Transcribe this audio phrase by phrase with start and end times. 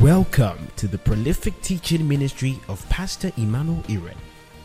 [0.00, 4.16] Welcome to the prolific teaching ministry of Pastor Emmanuel Iren,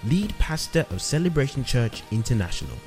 [0.05, 2.77] lead pastor of Celebration Church International.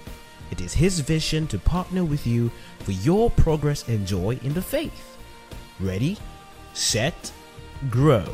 [0.50, 4.62] It is his vision to partner with you for your progress and joy in the
[4.62, 5.18] faith.
[5.79, 6.16] Ready,
[6.72, 7.30] set,
[7.90, 8.25] grow.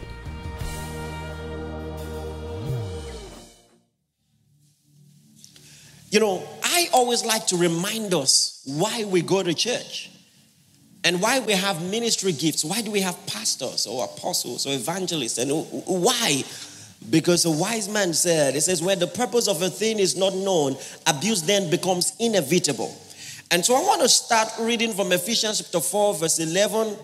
[6.11, 10.14] You know, I always like to remind us why we go to church
[11.05, 12.65] and why we have ministry gifts.
[12.65, 15.37] Why do we have pastors or apostles or evangelists?
[15.37, 15.51] And
[15.87, 16.43] why?
[17.11, 20.35] Because a wise man said, it says, where the purpose of a thing is not
[20.35, 22.99] known, abuse then becomes inevitable.
[23.51, 26.97] And so I want to start reading from Ephesians chapter 4, verse 11.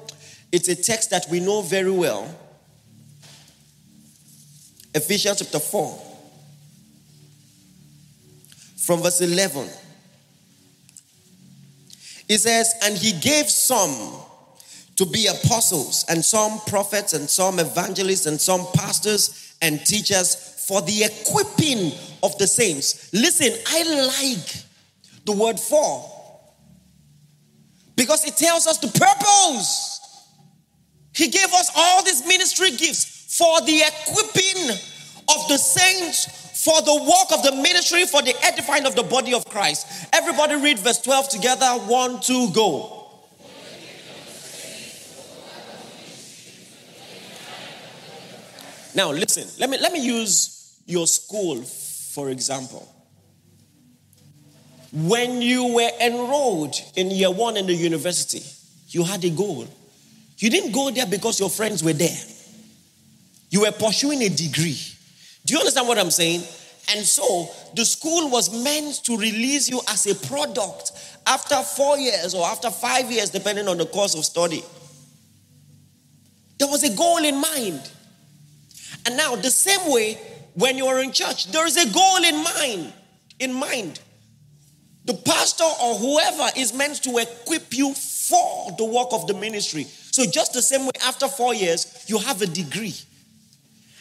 [0.51, 2.35] It's a text that we know very well.
[4.95, 6.07] Ephesians chapter 4
[8.79, 9.69] from verse 11.
[12.31, 14.23] It says, And he gave some
[14.95, 20.81] to be apostles, and some prophets, and some evangelists, and some pastors and teachers for
[20.83, 23.13] the equipping of the saints.
[23.13, 24.65] Listen, I like
[25.25, 26.09] the word for
[27.97, 29.99] because it tells us the purpose.
[31.13, 36.95] He gave us all these ministry gifts for the equipping of the saints for the
[36.95, 39.87] work of the ministry, for the edifying of the body of Christ.
[40.13, 41.67] Everybody read verse 12 together.
[41.67, 42.97] One, two, go.
[48.95, 52.87] Now listen, let me let me use your school for example.
[54.93, 58.43] When you were enrolled in year one in the university,
[58.89, 59.67] you had a goal.
[60.39, 62.19] You didn't go there because your friends were there.
[63.51, 64.79] You were pursuing a degree.
[65.45, 66.43] Do you understand what I'm saying?
[66.95, 70.93] And so the school was meant to release you as a product
[71.27, 74.63] after four years or after five years, depending on the course of study.
[76.59, 77.91] There was a goal in mind.
[79.07, 80.19] And now, the same way,
[80.55, 82.93] when you are in church, there is a goal in mind.
[83.39, 84.01] In mind,
[85.07, 89.85] the pastor or whoever is meant to equip you for the work of the ministry.
[89.85, 92.95] So, just the same way, after four years, you have a degree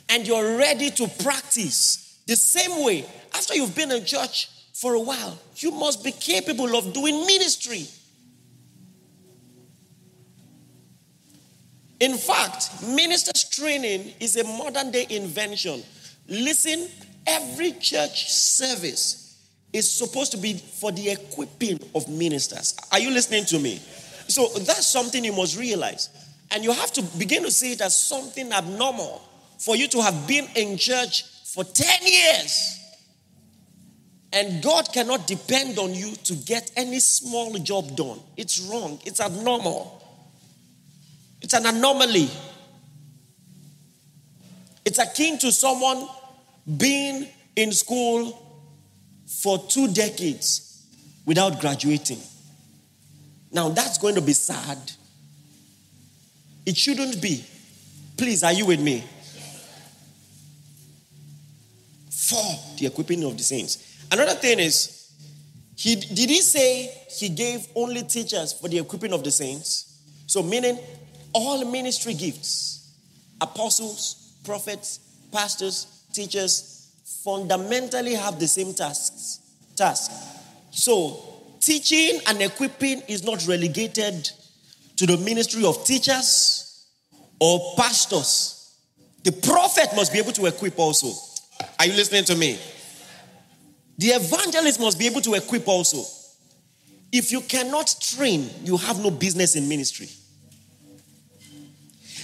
[0.09, 3.05] and you're ready to practice the same way.
[3.33, 7.85] After you've been in church for a while you must be capable of doing ministry.
[11.99, 15.83] In fact ministers training is a modern day invention.
[16.27, 16.87] Listen
[17.27, 19.25] every church service
[19.71, 22.75] is supposed to be for the equipping of ministers.
[22.91, 23.79] Are you listening to me?
[24.27, 26.09] So that's something you must realize.
[26.51, 29.21] And you have to begin to see it as something abnormal
[29.59, 32.79] for you to have been in church for 10 years.
[34.31, 38.19] And God cannot depend on you to get any small job done.
[38.37, 38.99] It's wrong.
[39.05, 40.03] It's abnormal.
[41.41, 42.29] It's an anomaly.
[44.85, 46.07] It's akin to someone
[46.77, 48.45] being in school
[49.41, 50.85] for two decades
[51.25, 52.19] without graduating.
[53.51, 54.77] Now, that's going to be sad.
[56.65, 57.43] It shouldn't be.
[58.15, 59.03] Please, are you with me?
[62.29, 64.05] For the equipping of the saints.
[64.11, 65.11] Another thing is,
[65.75, 70.01] he did he say he gave only teachers for the equipping of the saints?
[70.27, 70.77] So meaning
[71.33, 72.91] all ministry gifts,
[73.41, 74.99] apostles, prophets,
[75.31, 76.91] pastors, teachers,
[77.23, 79.39] fundamentally have the same tasks.
[79.75, 80.11] Task.
[80.71, 81.23] So
[81.59, 84.29] teaching and equipping is not relegated
[84.97, 86.85] to the ministry of teachers
[87.39, 88.75] or pastors.
[89.23, 91.28] The prophet must be able to equip also.
[91.79, 92.59] Are you listening to me?
[93.97, 96.03] The evangelist must be able to equip also.
[97.11, 100.09] If you cannot train, you have no business in ministry.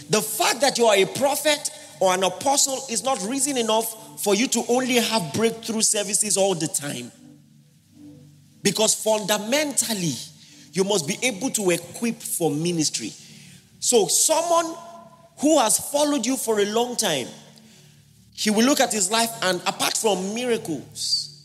[0.10, 4.36] The fact that you are a prophet or an apostle is not reason enough for
[4.36, 7.12] you to only have breakthrough services all the time.
[8.62, 10.14] Because fundamentally,
[10.74, 13.14] you must be able to equip for ministry.
[13.80, 14.76] So, someone
[15.40, 17.28] who has followed you for a long time,
[18.36, 21.42] he will look at his life, and apart from miracles,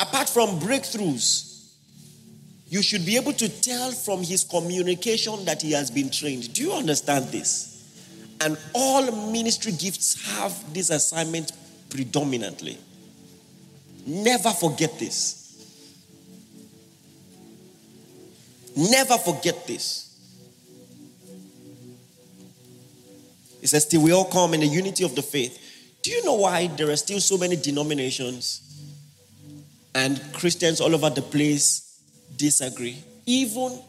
[0.00, 1.74] apart from breakthroughs,
[2.66, 6.54] you should be able to tell from his communication that he has been trained.
[6.54, 7.70] Do you understand this?
[8.40, 11.52] And all ministry gifts have this assignment
[11.90, 12.78] predominantly.
[14.06, 15.42] Never forget this.
[18.74, 20.10] Never forget this.
[23.60, 25.60] It says, Till we all come in the unity of the faith
[26.04, 28.60] do you know why there are still so many denominations
[29.94, 31.98] and Christians all over the place
[32.36, 33.02] disagree?
[33.24, 33.80] Even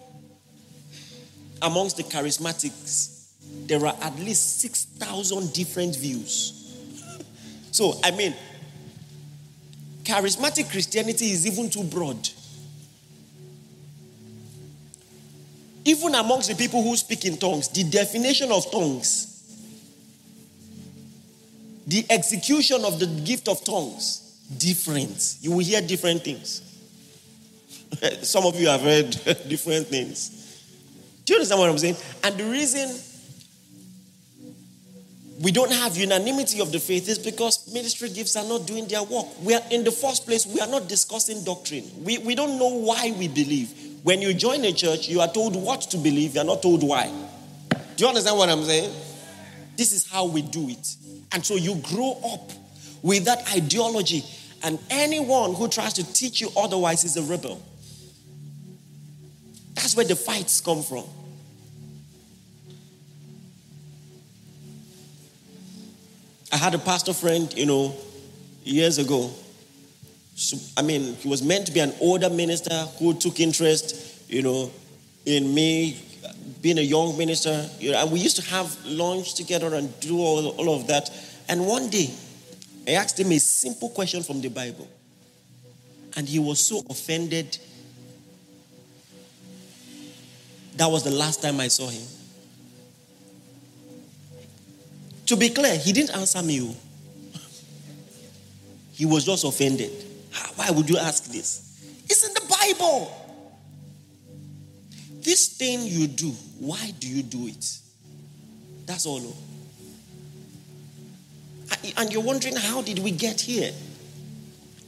[1.61, 3.33] amongst the charismatics,
[3.67, 6.73] there are at least 6,000 different views.
[7.71, 8.33] so, I mean,
[10.03, 12.29] charismatic Christianity is even too broad.
[15.83, 19.34] Even amongst the people who speak in tongues, the definition of tongues,
[21.87, 25.37] the execution of the gift of tongues, different.
[25.41, 26.61] You will hear different things.
[28.23, 29.11] Some of you have heard
[29.47, 30.41] different things.
[31.25, 31.95] Do you understand what I'm saying?
[32.23, 32.89] And the reason
[35.41, 39.03] we don't have unanimity of the faith is because ministry gifts are not doing their
[39.03, 39.25] work.
[39.43, 41.83] We are in the first place, we are not discussing doctrine.
[42.03, 43.73] We, we don't know why we believe.
[44.03, 46.83] When you join a church, you are told what to believe, you are not told
[46.83, 47.11] why.
[47.95, 48.91] Do you understand what I'm saying?
[49.77, 50.95] This is how we do it.
[51.31, 52.51] And so you grow up
[53.01, 54.23] with that ideology,
[54.63, 57.61] and anyone who tries to teach you otherwise is a rebel.
[59.75, 61.03] That's where the fights come from.
[66.51, 67.95] I had a pastor friend, you know,
[68.63, 69.29] years ago.
[70.77, 74.71] I mean, he was meant to be an older minister who took interest, you know,
[75.25, 76.01] in me
[76.65, 77.69] being a young minister.
[77.77, 81.11] You know, and we used to have lunch together and do all, all of that.
[81.47, 82.09] And one day,
[82.87, 84.87] I asked him a simple question from the Bible.
[86.17, 87.59] And he was so offended.
[90.77, 92.01] That was the last time I saw him.
[95.27, 96.61] To be clear, he didn't answer me.
[96.67, 97.39] Oh.
[98.91, 99.91] He was just offended.
[100.33, 101.61] Ah, why would you ask this?
[102.05, 103.24] It's in the Bible.
[105.25, 106.29] This thing you do,
[106.59, 107.79] why do you do it?
[108.85, 109.35] That's all.
[111.97, 113.71] And you're wondering, how did we get here?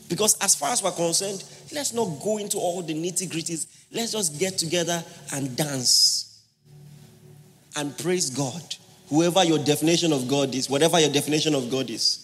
[0.09, 1.43] Because as far as we're concerned,
[1.73, 3.65] let's not go into all the nitty gritties.
[3.91, 5.03] Let's just get together
[5.33, 6.39] and dance
[7.75, 8.75] and praise God
[9.09, 12.23] whoever your definition of God is, whatever your definition of God is.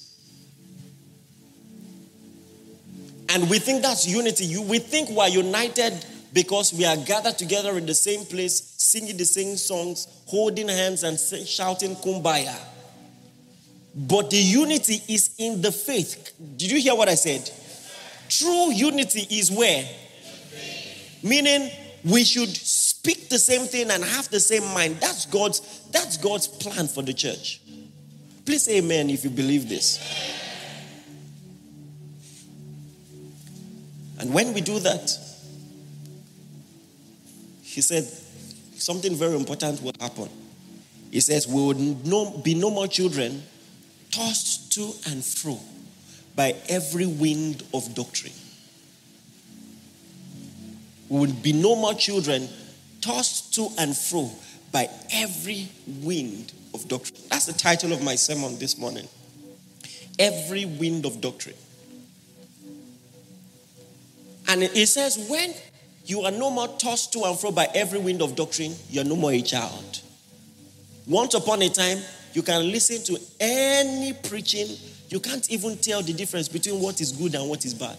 [3.30, 4.56] And we think that's unity.
[4.60, 9.26] We think we're united because we are gathered together in the same place, singing the
[9.26, 12.58] same songs, holding hands, and shouting kumbaya.
[13.96, 16.34] But the unity is in the faith.
[16.58, 17.50] Did you hear what I said?
[18.28, 19.88] True unity is where?
[21.22, 21.70] Meaning,
[22.04, 24.98] we should speak the same thing and have the same mind.
[25.00, 27.62] That's God's, that's God's plan for the church.
[28.46, 30.00] Please say amen if you believe this.
[34.20, 35.18] And when we do that,
[37.74, 38.04] he said
[38.80, 40.30] something very important will happen.
[41.10, 43.42] He says, We will no, be no more children
[44.12, 45.60] tossed to and fro
[46.36, 48.34] by every wind of doctrine.
[51.10, 52.48] We will be no more children
[53.02, 54.30] tossed to and fro
[54.72, 55.68] by every
[56.02, 57.20] wind of doctrine.
[57.30, 59.08] That's the title of my sermon this morning.
[60.20, 61.56] Every wind of doctrine.
[64.48, 65.54] And he says, when
[66.06, 69.06] you are no more tossed to and fro by every wind of doctrine, you are
[69.06, 70.02] no more a child.
[71.08, 72.00] Once upon a time,
[72.34, 74.68] you can listen to any preaching,
[75.10, 77.98] you can't even tell the difference between what is good and what is bad.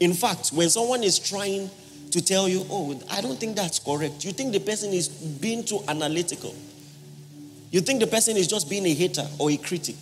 [0.00, 1.70] In fact, when someone is trying
[2.10, 4.24] to tell you, oh, I don't think that's correct.
[4.24, 6.54] You think the person is being too analytical.
[7.70, 9.96] You think the person is just being a hater or a critic.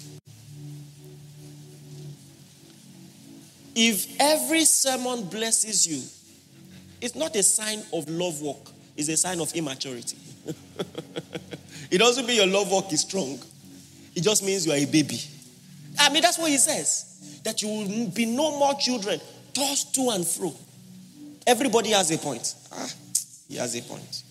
[3.75, 6.03] If every sermon blesses you,
[7.01, 10.17] it's not a sign of love walk, it's a sign of immaturity.
[11.91, 13.39] it doesn't mean your love walk is strong,
[14.15, 15.21] it just means you are a baby.
[15.99, 19.21] I mean, that's what he says that you will be no more children
[19.55, 20.53] tossed to and fro
[21.47, 22.55] Everybody has a point.
[22.73, 22.91] Ah,
[23.49, 24.23] he has a point.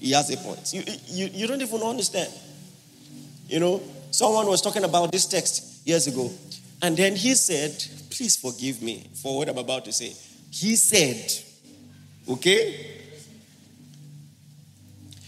[0.00, 0.74] He has a point.
[0.74, 2.32] You, you, you don't even understand.
[3.46, 6.30] You know, someone was talking about this text years ago,
[6.82, 7.72] and then he said,
[8.10, 10.12] Please forgive me for what I'm about to say.
[10.50, 11.32] He said,
[12.30, 12.86] Okay?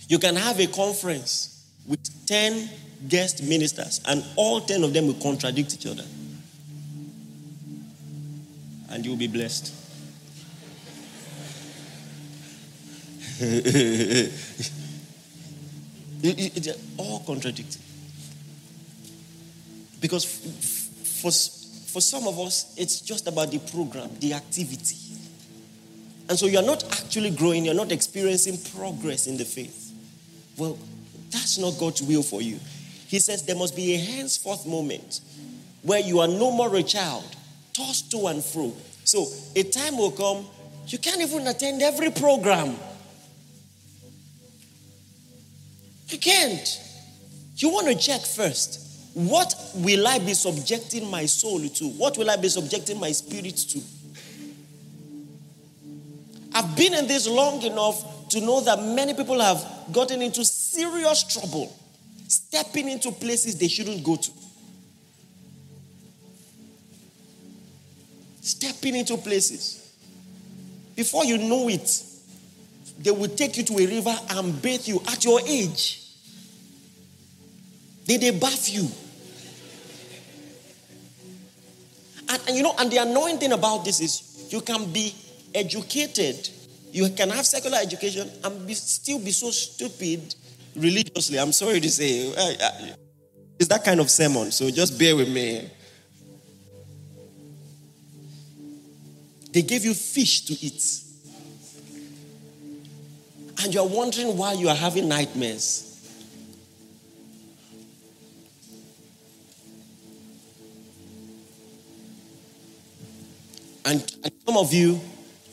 [0.08, 2.68] You can have a conference with 10
[3.08, 6.04] guest ministers, and all 10 of them will contradict each other.
[8.90, 9.74] And you'll be blessed.
[16.98, 17.82] all contradicting.
[20.00, 25.11] Because for, for some of us, it's just about the program, the activity.
[26.28, 29.92] And so you're not actually growing, you're not experiencing progress in the faith.
[30.56, 30.78] Well,
[31.30, 32.58] that's not God's will for you.
[33.08, 35.20] He says there must be a henceforth moment
[35.82, 37.24] where you are no more a child,
[37.72, 38.72] tossed to and fro.
[39.04, 39.26] So
[39.56, 40.46] a time will come,
[40.86, 42.76] you can't even attend every program.
[46.08, 46.80] You can't.
[47.56, 48.80] You want to check first.
[49.14, 51.84] What will I be subjecting my soul to?
[51.84, 53.80] What will I be subjecting my spirit to?
[56.54, 61.22] I've been in this long enough to know that many people have gotten into serious
[61.24, 61.74] trouble,
[62.28, 64.30] stepping into places they shouldn't go to.
[68.40, 69.78] Stepping into places.
[70.94, 72.02] Before you know it,
[72.98, 76.00] they will take you to a river and bathe you at your age.
[78.06, 78.88] Did they bath you?
[82.28, 85.14] And, and, you know, and the annoying thing about this is you can be
[85.54, 86.48] educated,
[86.92, 90.34] you can have secular education and be, still be so stupid
[90.76, 91.38] religiously.
[91.38, 92.32] I'm sorry to say.
[93.58, 95.70] It's that kind of sermon, so just bear with me.
[99.52, 100.82] They gave you fish to eat.
[103.62, 105.88] And you're wondering why you are having nightmares.
[113.84, 115.00] And, and some of you,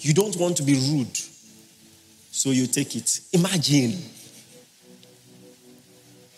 [0.01, 1.17] you don't want to be rude,
[2.31, 3.19] so you take it.
[3.33, 3.97] Imagine.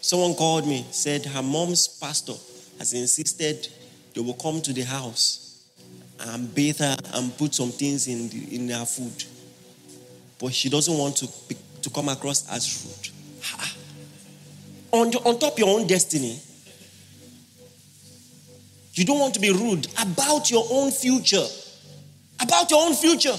[0.02, 2.34] Someone called me, said her mom's pastor
[2.80, 3.68] has insisted
[4.16, 5.64] they will come to the house
[6.20, 9.24] and bathe her and put some things in, the, in her food.
[10.40, 11.28] But she doesn't want to,
[11.84, 13.08] to come across as rude.
[14.92, 16.38] On, on top of your own destiny,
[18.94, 21.46] you don't want to be rude about your own future
[22.42, 23.36] about your own future.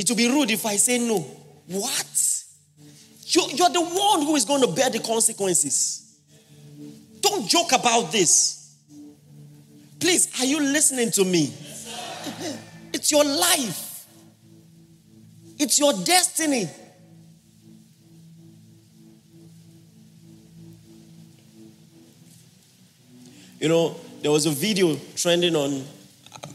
[0.00, 1.18] It will be rude if I say no.
[1.18, 2.44] What?
[3.26, 6.18] You're, the one who is going to bear the consequences.
[7.20, 8.78] Don't joke about this.
[10.00, 11.52] Please, are you listening to me?
[12.92, 14.06] It's your life,
[15.58, 16.68] it's your destiny.
[23.60, 25.84] You know, there was a video trending on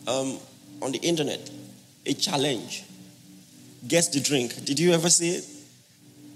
[0.08, 0.40] um,
[0.82, 1.50] on the internet
[2.06, 2.84] a challenge.
[3.88, 4.66] Guess the drink.
[4.66, 5.46] Did you ever see it?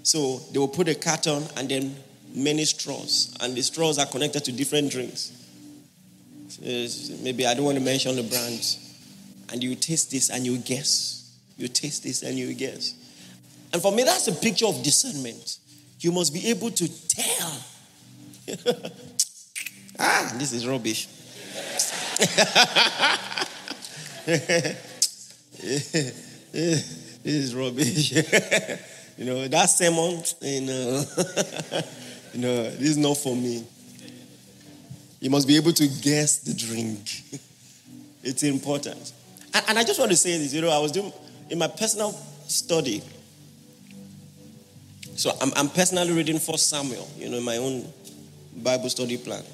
[0.02, 1.96] So they will put a carton and then
[2.34, 5.32] many straws, and the straws are connected to different drinks.
[7.22, 8.86] Maybe I don't want to mention the brands.
[9.52, 11.36] And you taste this and you guess.
[11.56, 12.94] You taste this and you guess.
[13.72, 15.58] And for me, that's a picture of discernment.
[16.00, 17.64] You must be able to tell.
[19.98, 21.08] ah, this is rubbish.
[27.22, 28.12] this is rubbish.
[29.18, 31.04] you know, that sermon, you uh, know,
[32.34, 33.64] you know, this is not for me.
[35.20, 37.22] You must be able to guess the drink.
[38.22, 39.12] it's important.
[39.52, 41.12] And, and I just want to say this, you know, I was doing
[41.50, 42.12] in my personal
[42.46, 43.02] study.
[45.16, 47.92] So I'm, I'm personally reading First Samuel, you know, in my own
[48.56, 49.44] Bible study plan.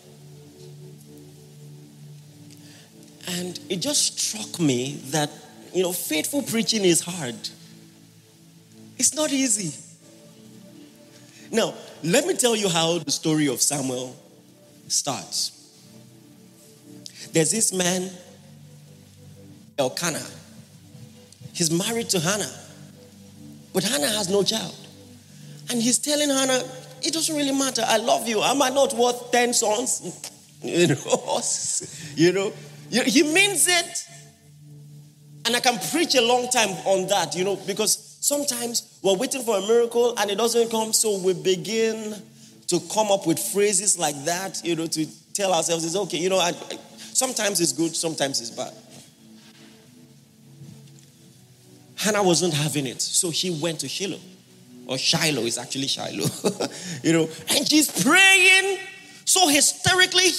[3.28, 5.30] And it just struck me that,
[5.74, 7.34] you know, faithful preaching is hard.
[8.98, 9.76] It's not easy.
[11.50, 14.16] Now, let me tell you how the story of Samuel
[14.88, 15.52] starts.
[17.32, 18.10] There's this man,
[19.78, 20.26] Elkanah.
[21.52, 22.52] He's married to Hannah,
[23.72, 24.74] but Hannah has no child.
[25.70, 26.62] And he's telling Hannah,
[27.02, 27.82] it doesn't really matter.
[27.86, 28.42] I love you.
[28.42, 30.30] Am I not worth 10 sons?
[30.62, 32.52] You know,
[32.90, 34.08] you know, he means it.
[35.44, 39.42] And I can preach a long time on that, you know, because sometimes we're waiting
[39.42, 42.12] for a miracle and it doesn't come, so we begin
[42.66, 46.18] to come up with phrases like that, you know, to tell ourselves it's okay.
[46.18, 48.72] You know, I, I, sometimes it's good, sometimes it's bad.
[51.94, 54.18] Hannah wasn't having it, so she went to Shiloh.
[54.88, 56.26] Or Shiloh is actually Shiloh.
[57.04, 58.78] you know, and she's praying
[59.24, 60.30] so hysterically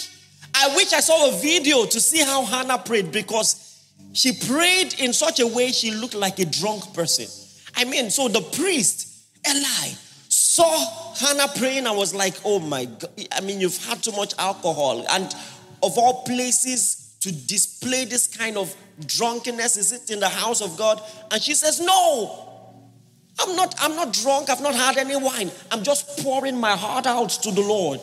[0.53, 5.13] I wish I saw a video to see how Hannah prayed because she prayed in
[5.13, 7.27] such a way she looked like a drunk person.
[7.77, 9.07] I mean, so the priest,
[9.47, 9.93] Eli,
[10.27, 13.09] saw Hannah praying and was like, oh my God.
[13.31, 15.05] I mean, you've had too much alcohol.
[15.09, 15.33] And
[15.81, 20.75] of all places to display this kind of drunkenness, is it in the house of
[20.77, 21.01] God?
[21.31, 22.43] And she says, no.
[23.39, 24.49] I'm not, I'm not drunk.
[24.49, 25.51] I've not had any wine.
[25.71, 28.01] I'm just pouring my heart out to the Lord.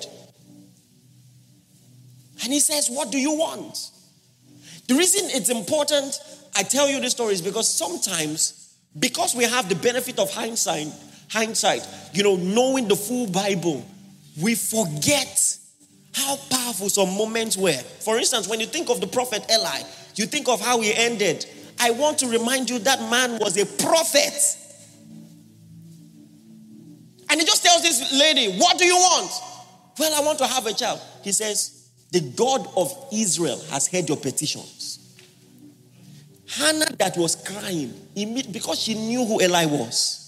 [2.42, 3.90] And he says, What do you want?
[4.86, 6.20] The reason it's important
[6.54, 8.63] I tell you this story is because sometimes,
[8.98, 10.88] because we have the benefit of hindsight,
[11.28, 13.84] hindsight, you know, knowing the full Bible,
[14.40, 15.58] we forget
[16.14, 17.72] how powerful some moments were.
[18.00, 19.80] For instance, when you think of the prophet Eli,
[20.14, 21.44] you think of how he ended.
[21.80, 24.58] I want to remind you that man was a prophet.
[27.30, 29.30] And he just tells this lady, What do you want?
[29.98, 31.00] Well, I want to have a child.
[31.22, 35.00] He says, The God of Israel has heard your petitions.
[36.56, 40.20] Hannah, that was crying, because she knew who Eli was.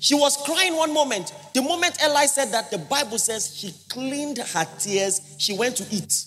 [0.00, 1.32] She was crying one moment.
[1.54, 5.20] The moment Eli said that, the Bible says she cleaned her tears.
[5.38, 6.24] She went to eat.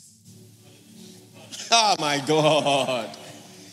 [1.72, 3.10] Oh my God.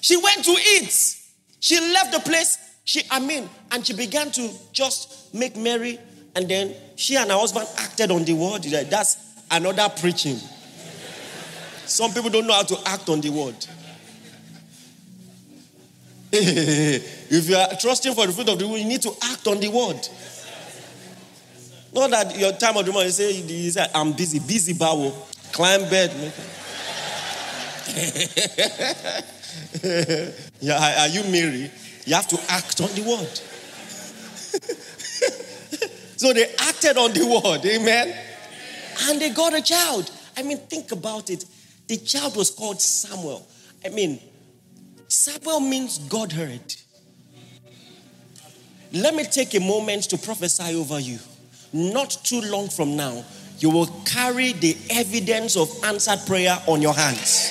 [0.00, 1.17] She went to eat.
[1.61, 2.59] She left the place.
[2.85, 5.99] She, I mean, and she began to just make merry.
[6.37, 8.62] And then she and her husband acted on the word.
[8.62, 9.17] That's
[9.50, 10.38] another preaching.
[11.85, 13.57] Some people don't know how to act on the word.
[16.32, 19.61] if you are trusting for the fruit of the womb, you need to act on
[19.61, 20.06] the word.
[21.92, 25.11] Not that your time of the morning, you say, you say I'm busy, busy bow,
[25.52, 26.11] climb bed.
[30.61, 31.70] yeah, are you Mary?
[32.04, 33.28] You have to act on the word.
[36.18, 38.14] so they acted on the word, amen?
[39.04, 40.11] And they got a child.
[40.37, 41.47] I mean, think about it.
[41.87, 43.47] The child was called Samuel.
[43.85, 44.20] I mean,
[45.09, 46.75] Samuel means God heard.
[48.93, 51.19] Let me take a moment to prophesy over you.
[51.73, 53.25] Not too long from now,
[53.59, 57.50] you will carry the evidence of answered prayer on your hands.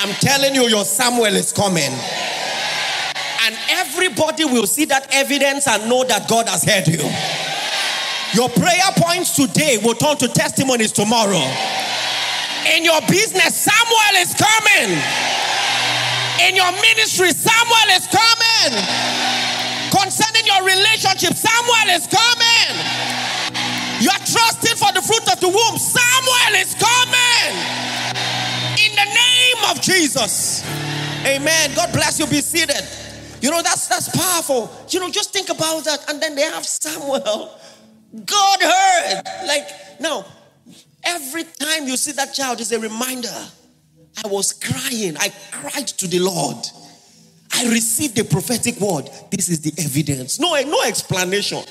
[0.00, 1.90] I'm telling you, your Samuel is coming.
[3.42, 7.02] And everybody will see that evidence and know that God has heard you.
[8.34, 11.42] Your prayer points today will turn to testimonies tomorrow.
[12.76, 15.47] In your business, Samuel is coming.
[16.40, 18.70] In your ministry, Samuel is coming.
[19.90, 22.72] Concerning your relationship, Samuel is coming.
[24.00, 27.50] You're trusting for the fruit of the womb, Samuel is coming.
[28.78, 30.64] In the name of Jesus.
[31.26, 31.72] Amen.
[31.74, 32.26] God bless you.
[32.26, 32.86] Be seated.
[33.42, 34.70] You know, that's that's powerful.
[34.90, 36.08] You know, just think about that.
[36.08, 37.50] And then they have Samuel.
[38.24, 39.22] God heard.
[39.46, 39.68] Like,
[40.00, 40.24] now,
[41.04, 43.34] every time you see that child is a reminder
[44.24, 45.16] I was crying.
[45.18, 46.56] I cried to the Lord.
[47.52, 49.08] I received the prophetic word.
[49.30, 50.38] This is the evidence.
[50.38, 51.62] No, eh, no explanation.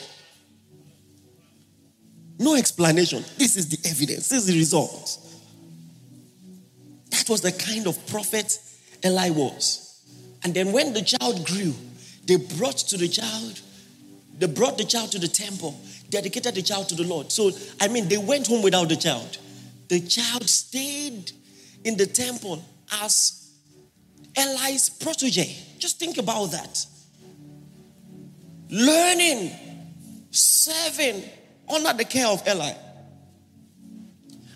[2.39, 3.23] No explanation.
[3.38, 4.29] This is the evidence.
[4.29, 5.19] This is the result.
[7.12, 8.60] That was the kind of prophet
[9.05, 10.03] Eli was.
[10.43, 11.73] And then when the child grew,
[12.25, 13.62] they brought to the child,
[14.38, 15.79] they brought the child to the temple,
[16.10, 17.31] dedicated the child to the Lord.
[17.31, 19.38] So, I mean, they went home without the child.
[19.88, 21.31] The child stayed
[21.83, 22.63] in the temple
[23.01, 23.51] as
[24.35, 25.55] Eli's protege.
[25.79, 26.85] Just think about that.
[28.69, 29.51] Learning,
[30.31, 31.23] serving
[31.73, 32.73] under the care of Eli.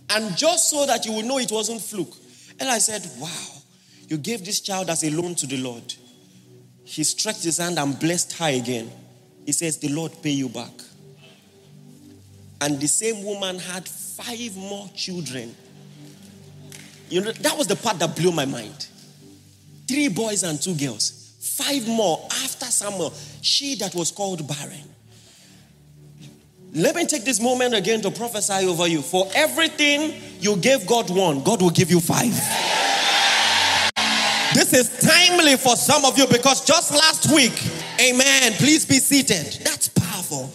[0.09, 2.13] And just so that you will know it wasn't fluke,
[2.61, 3.61] Eli said, Wow,
[4.07, 5.93] you gave this child as a loan to the Lord.
[6.83, 8.91] He stretched his hand and blessed her again.
[9.45, 10.71] He says, The Lord pay you back.
[12.59, 15.55] And the same woman had five more children
[17.11, 18.87] you know, that was the part that blew my mind.
[19.87, 21.35] Three boys and two girls.
[21.41, 23.13] Five more after Samuel.
[23.41, 24.87] She that was called barren.
[26.73, 29.01] Let me take this moment again to prophesy over you.
[29.01, 32.31] For everything you gave God one, God will give you five.
[34.53, 37.53] This is timely for some of you because just last week,
[37.99, 39.61] amen, please be seated.
[39.65, 40.49] That's powerful.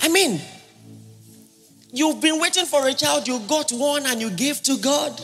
[0.00, 0.40] I mean,
[1.92, 5.20] you've been waiting for a child, you got one and you gave to God.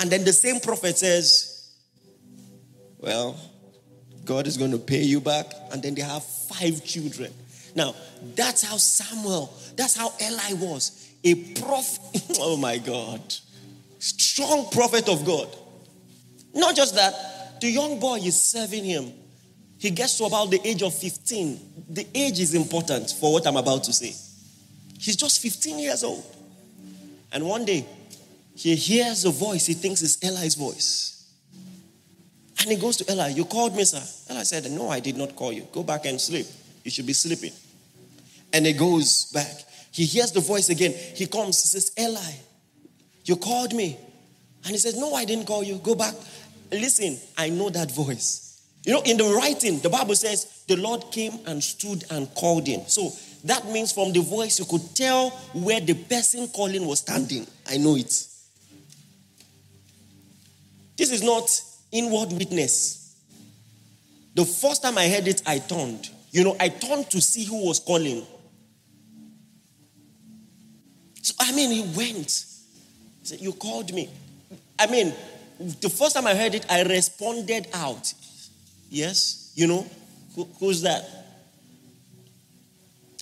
[0.00, 1.70] And then the same prophet says,
[2.98, 3.38] Well,
[4.24, 5.46] God is going to pay you back.
[5.72, 7.32] And then they have five children.
[7.74, 7.94] Now,
[8.34, 11.10] that's how Samuel, that's how Eli was.
[11.24, 13.20] A prophet, oh my God.
[13.98, 15.48] Strong prophet of God.
[16.54, 19.12] Not just that, the young boy is serving him.
[19.78, 21.86] He gets to about the age of 15.
[21.88, 24.14] The age is important for what I'm about to say.
[24.98, 26.24] He's just 15 years old.
[27.32, 27.86] And one day,
[28.62, 31.28] he hears a voice, he thinks it's Eli's voice.
[32.60, 34.02] And he goes to Eli, You called me, sir.
[34.32, 35.66] Eli said, No, I did not call you.
[35.72, 36.46] Go back and sleep.
[36.84, 37.52] You should be sleeping.
[38.52, 39.50] And he goes back.
[39.90, 40.92] He hears the voice again.
[40.92, 42.34] He comes, he says, Eli,
[43.24, 43.96] you called me.
[44.62, 45.78] And he says, No, I didn't call you.
[45.78, 46.14] Go back.
[46.70, 48.62] Listen, I know that voice.
[48.84, 52.68] You know, in the writing, the Bible says the Lord came and stood and called
[52.68, 52.82] him.
[52.86, 53.10] So
[53.44, 57.44] that means from the voice, you could tell where the person calling was standing.
[57.68, 58.28] I know it.
[60.96, 61.50] This is not
[61.90, 63.16] inward witness.
[64.34, 66.08] The first time I heard it, I turned.
[66.30, 68.24] You know, I turned to see who was calling.
[71.20, 72.46] So, I mean, he went.
[73.20, 74.08] He said, You called me.
[74.78, 75.12] I mean,
[75.80, 78.12] the first time I heard it, I responded out.
[78.90, 79.86] Yes, you know,
[80.34, 81.08] who, who's that?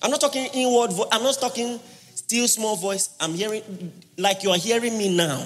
[0.03, 1.09] I'm not talking inward voice.
[1.13, 1.79] I'm not talking
[2.15, 3.11] still small voice.
[3.21, 5.45] I'm hearing like you are hearing me now.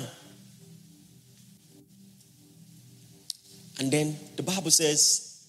[3.84, 5.46] And then the Bible says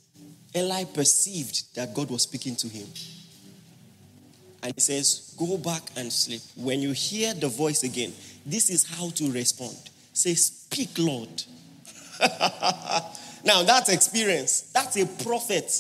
[0.54, 2.86] Eli perceived that God was speaking to him.
[4.62, 6.42] And he says, Go back and sleep.
[6.58, 8.12] When you hear the voice again,
[8.46, 9.78] this is how to respond.
[10.12, 11.30] Say, Speak, Lord.
[13.46, 14.70] now, that's experience.
[14.74, 15.72] That's a prophet.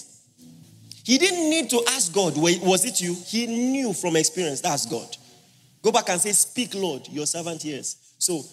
[1.03, 3.15] He didn't need to ask God, Was it you?
[3.15, 5.17] He knew from experience that's God.
[5.81, 7.97] Go back and say, Speak, Lord, your servant hears.
[8.17, 8.43] So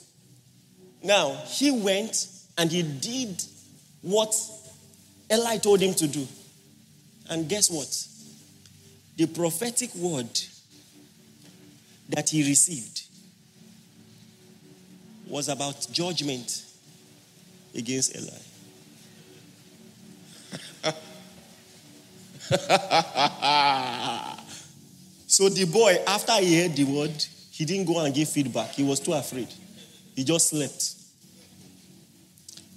[1.04, 2.26] now he went
[2.58, 3.44] and he did
[4.02, 4.34] what
[5.32, 6.26] Eli told him to do.
[7.30, 8.06] And guess what?
[9.16, 10.28] The prophetic word
[12.08, 13.02] that he received
[15.26, 16.64] was about judgment
[17.74, 18.28] against Eli.
[25.26, 28.70] so the boy, after he heard the word, he didn't go and give feedback.
[28.72, 29.48] He was too afraid.
[30.14, 30.96] He just slept.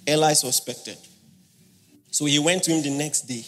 [0.08, 0.96] Eli suspected.
[2.10, 3.44] So he went to him the next day.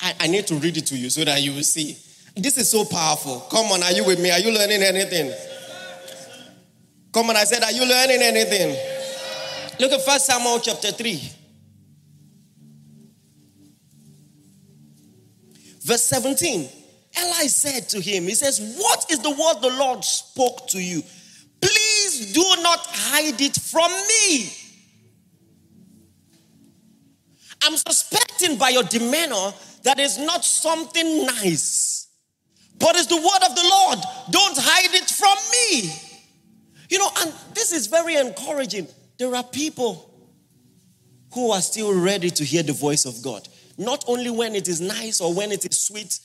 [0.00, 1.96] I, I need to read it to you so that you will see.
[2.36, 3.40] This is so powerful.
[3.50, 4.30] Come on, are you with me?
[4.30, 5.32] Are you learning anything?
[7.12, 8.70] Come on, I said, are you learning anything?
[9.80, 11.32] Look at First Samuel chapter 3.
[15.82, 16.68] Verse 17.
[17.18, 21.02] Eli said to him, He says, What is the word the Lord spoke to you?
[21.60, 24.52] Please do not hide it from me.
[27.62, 32.08] I'm suspecting by your demeanor that is not something nice,
[32.78, 33.98] but it's the word of the Lord.
[34.30, 35.92] Don't hide it from me.
[36.88, 38.88] You know, and this is very encouraging.
[39.18, 40.10] There are people
[41.34, 43.46] who are still ready to hear the voice of God.
[43.78, 46.18] Not only when it is nice or when it is sweet,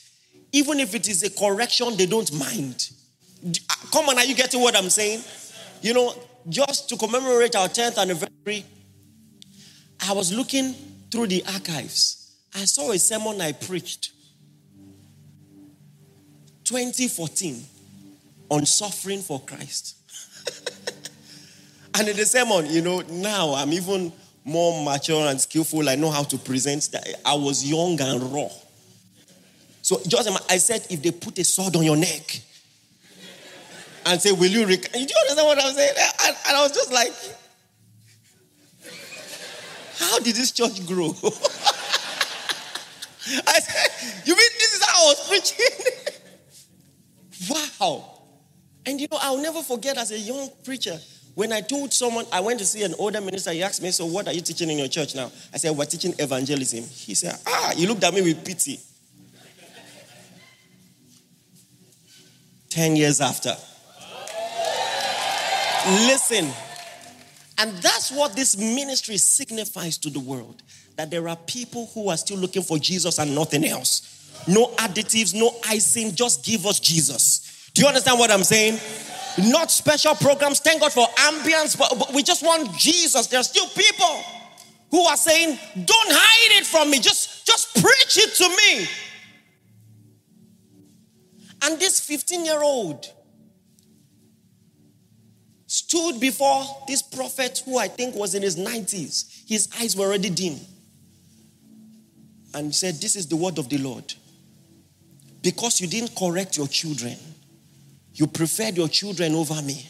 [0.51, 2.89] even if it is a correction, they don't mind.
[3.45, 5.21] Uh, come on, are you getting what I'm saying?
[5.81, 6.15] You know,
[6.49, 8.65] just to commemorate our 10th anniversary,
[10.07, 10.73] I was looking
[11.11, 12.33] through the archives.
[12.53, 14.11] I saw a sermon I preached
[16.63, 17.63] 2014
[18.49, 19.95] on suffering for Christ.
[21.95, 24.11] and in the sermon, you know, now I'm even
[24.43, 25.89] more mature and skillful.
[25.89, 26.89] I know how to present.
[26.91, 27.21] that.
[27.25, 28.49] I was young and raw.
[29.81, 32.41] So just I said, if they put a sword on your neck
[34.05, 34.91] and say, "Will you?" Rec-?
[34.91, 35.93] Do you understand what I'm saying?
[36.25, 37.11] And, and I was just like,
[39.97, 41.09] "How did this church grow?"
[43.47, 43.91] I said,
[44.25, 45.75] "You mean this is how I was preaching?"
[47.79, 48.21] wow!
[48.85, 50.99] And you know, I'll never forget as a young preacher
[51.35, 54.05] when I told someone, I went to see an older minister, he asked me, So,
[54.05, 55.29] what are you teaching in your church now?
[55.53, 56.85] I said, We're teaching evangelism.
[56.85, 58.79] He said, Ah, he looked at me with pity.
[62.69, 63.55] 10 years after.
[66.07, 66.51] Listen,
[67.57, 70.61] and that's what this ministry signifies to the world
[70.97, 74.11] that there are people who are still looking for Jesus and nothing else.
[74.47, 77.69] No additives, no icing, just give us Jesus.
[77.73, 78.79] Do you understand what I'm saying?
[79.49, 80.59] Not special programs.
[80.59, 83.27] Thank God for ambience, but, but we just want Jesus.
[83.27, 84.23] There are still people
[84.91, 88.87] who are saying, Don't hide it from me, just, just preach it to me.
[91.63, 93.11] And this 15 year old
[95.75, 99.43] stood before this prophet who I think was in his 90s.
[99.45, 100.57] His eyes were already dim.
[102.53, 104.13] And said, This is the word of the Lord.
[105.41, 107.17] Because you didn't correct your children,
[108.13, 109.89] you preferred your children over me.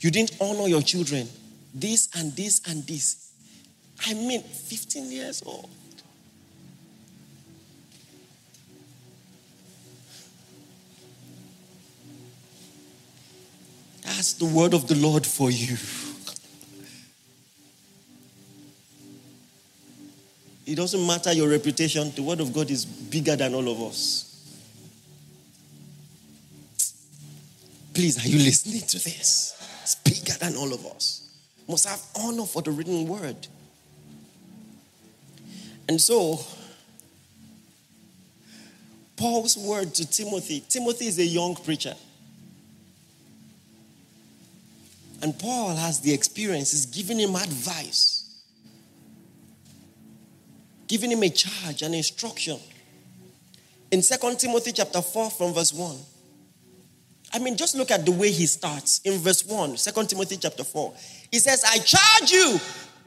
[0.00, 1.28] You didn't honor your children.
[1.72, 3.30] This and this and this.
[4.04, 5.70] I mean, 15 years old.
[14.02, 15.76] That's the word of the Lord for you.
[20.64, 24.28] It doesn't matter your reputation, the word of God is bigger than all of us.
[27.92, 29.54] Please, are you listening to this?
[29.82, 31.30] It's bigger than all of us.
[31.68, 33.46] Must have honor for the written word.
[35.88, 36.40] And so,
[39.16, 41.94] Paul's word to Timothy Timothy is a young preacher.
[45.22, 48.42] And Paul has the experience, is giving him advice,
[50.88, 52.58] giving him a charge, an instruction.
[53.92, 55.96] In Second Timothy chapter 4, from verse 1.
[57.34, 60.64] I mean, just look at the way he starts in verse 1, 2 Timothy chapter
[60.64, 60.92] 4.
[61.30, 62.58] He says, I charge you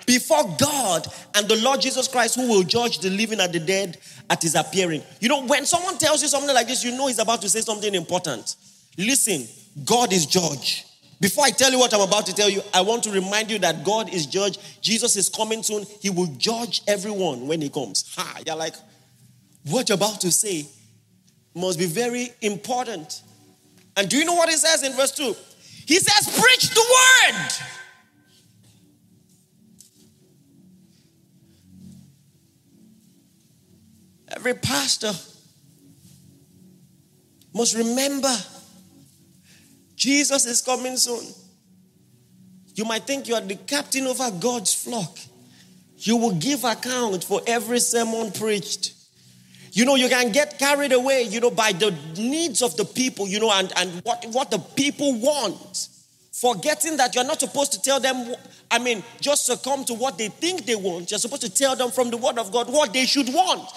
[0.06, 3.97] before God and the Lord Jesus Christ, who will judge the living and the dead
[4.30, 5.04] at his appearing.
[5.19, 7.62] You know, when someone tells you something like this, you know he's about to say
[7.62, 8.56] something important.
[8.97, 9.47] Listen,
[9.84, 10.86] God is judge.
[11.19, 13.60] Before I tell you what I'm about to tell you, I want to remind you
[13.60, 14.58] that God is judge.
[14.82, 15.86] Jesus is coming soon.
[16.01, 18.13] He will judge everyone when he comes.
[18.15, 18.75] Ha, you're like,
[19.69, 20.67] what you're about to say
[21.56, 23.21] must be very important.
[23.95, 25.36] And do you know what he says in verse 2?
[25.86, 27.51] He says, Preach the word.
[34.36, 35.13] Every pastor
[37.54, 38.36] must remember
[40.06, 41.26] Jesus is coming soon.
[42.76, 45.18] You might think you are the captain over God's flock.
[45.98, 48.94] You will give account for every sermon preached.
[49.72, 53.28] You know, you can get carried away, you know, by the needs of the people,
[53.28, 55.88] you know, and, and what, what the people want.
[56.32, 58.36] Forgetting that you're not supposed to tell them,
[58.70, 61.10] I mean, just succumb to what they think they want.
[61.10, 63.68] You're supposed to tell them from the Word of God what they should want.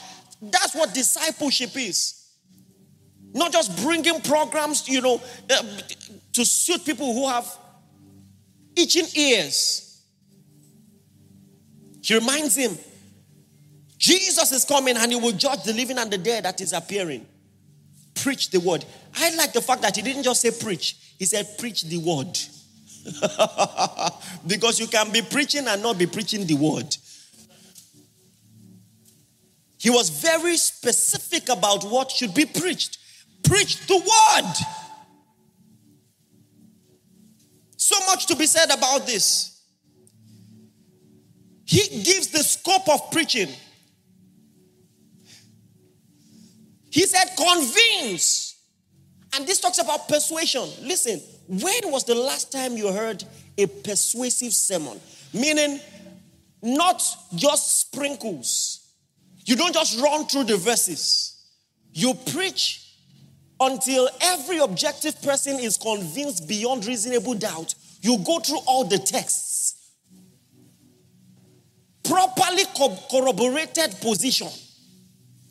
[0.42, 2.17] That's what discipleship is.
[3.34, 5.62] Not just bringing programs, you know, uh,
[6.32, 7.46] to suit people who have
[8.76, 10.02] itching ears.
[12.02, 12.76] He reminds him,
[13.98, 17.26] Jesus is coming and he will judge the living and the dead that is appearing.
[18.14, 18.84] Preach the word.
[19.16, 22.38] I like the fact that he didn't just say preach, he said preach the word.
[24.46, 26.96] because you can be preaching and not be preaching the word.
[29.78, 32.98] He was very specific about what should be preached.
[33.48, 34.54] Preach the word.
[37.76, 39.62] So much to be said about this.
[41.64, 43.48] He gives the scope of preaching.
[46.90, 48.56] He said, convince.
[49.34, 50.68] And this talks about persuasion.
[50.82, 53.24] Listen, when was the last time you heard
[53.56, 55.00] a persuasive sermon?
[55.32, 55.80] Meaning,
[56.62, 57.02] not
[57.34, 58.94] just sprinkles.
[59.44, 61.42] You don't just run through the verses.
[61.92, 62.87] You preach
[63.60, 67.74] until every objective person is convinced beyond reasonable doubt.
[68.00, 69.90] You go through all the texts.
[72.04, 74.48] Properly co- corroborated position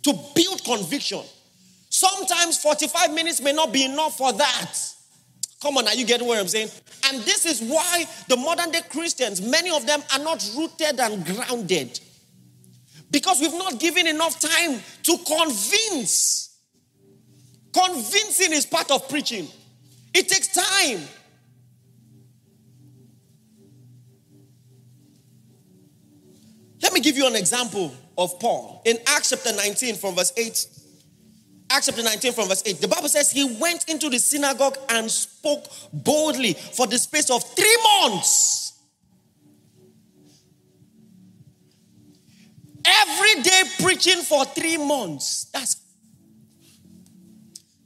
[0.04, 1.22] to build conviction.
[1.90, 4.74] Sometimes 45 minutes may not be enough for that.
[5.62, 6.70] Come on, are you getting what I'm saying?
[7.06, 11.26] And this is why the modern day Christians, many of them are not rooted and
[11.26, 12.00] grounded.
[13.10, 16.47] Because we've not given enough time to convince.
[17.86, 19.48] Convincing is part of preaching,
[20.14, 21.02] it takes time.
[26.82, 30.68] Let me give you an example of Paul in Acts chapter 19 from verse 8
[31.70, 32.80] Acts chapter 19 from verse 8.
[32.80, 37.44] The Bible says he went into the synagogue and spoke boldly for the space of
[37.44, 38.80] three months.
[42.86, 45.46] Every day preaching for three months.
[45.52, 45.76] That's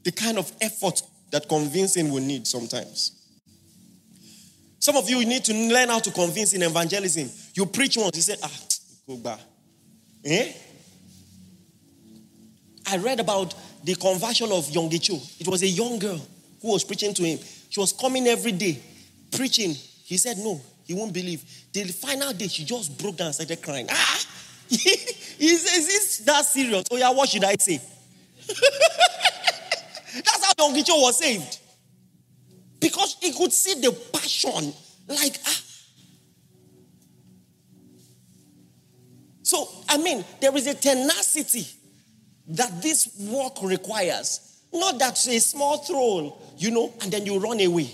[0.03, 3.17] the kind of effort that convincing will need sometimes.
[4.79, 7.29] Some of you need to learn how to convince in evangelism.
[7.53, 8.51] You preach once, you say, ah,
[9.07, 9.39] go back.
[10.25, 10.51] Eh?
[12.87, 15.19] I read about the conversion of Yonggi Cho.
[15.39, 16.19] It was a young girl
[16.61, 17.39] who was preaching to him.
[17.69, 18.79] She was coming every day,
[19.31, 19.73] preaching.
[20.03, 21.43] He said, No, he won't believe.
[21.71, 23.87] The final day, she just broke down and started crying.
[23.89, 24.25] Ah!
[24.69, 24.97] says,
[25.39, 26.83] Is this that serious?
[26.91, 27.79] Oh, yeah, what should I say?
[30.61, 31.59] That's how Yonggi Cho was saved.
[32.79, 34.73] Because he could see the passion.
[35.07, 35.61] Like, ah.
[39.43, 41.67] So, I mean, there is a tenacity
[42.49, 44.61] that this work requires.
[44.73, 47.89] Not that a small throw, you know, and then you run away.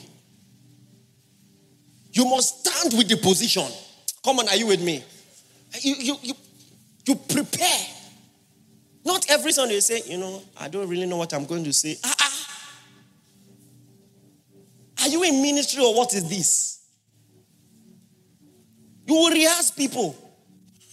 [2.12, 3.66] You must stand with the position.
[4.24, 5.04] Come on, are you with me?
[5.82, 6.34] You, you, you,
[7.06, 7.86] you prepare.
[9.04, 11.74] Not every Sunday you say, you know, I don't really know what I'm going to
[11.74, 11.98] say.
[12.04, 12.27] Ah, ah.
[15.02, 16.80] Are you in ministry or what is this?
[19.06, 20.16] You will rehearse people.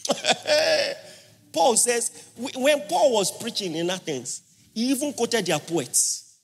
[1.53, 4.43] Paul says, when Paul was preaching in Athens,
[4.75, 6.39] he even quoted their poets.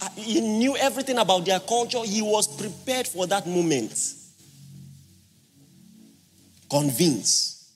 [0.00, 2.02] Uh, he knew everything about their culture.
[2.04, 4.14] He was prepared for that moment.
[6.70, 7.72] Convince.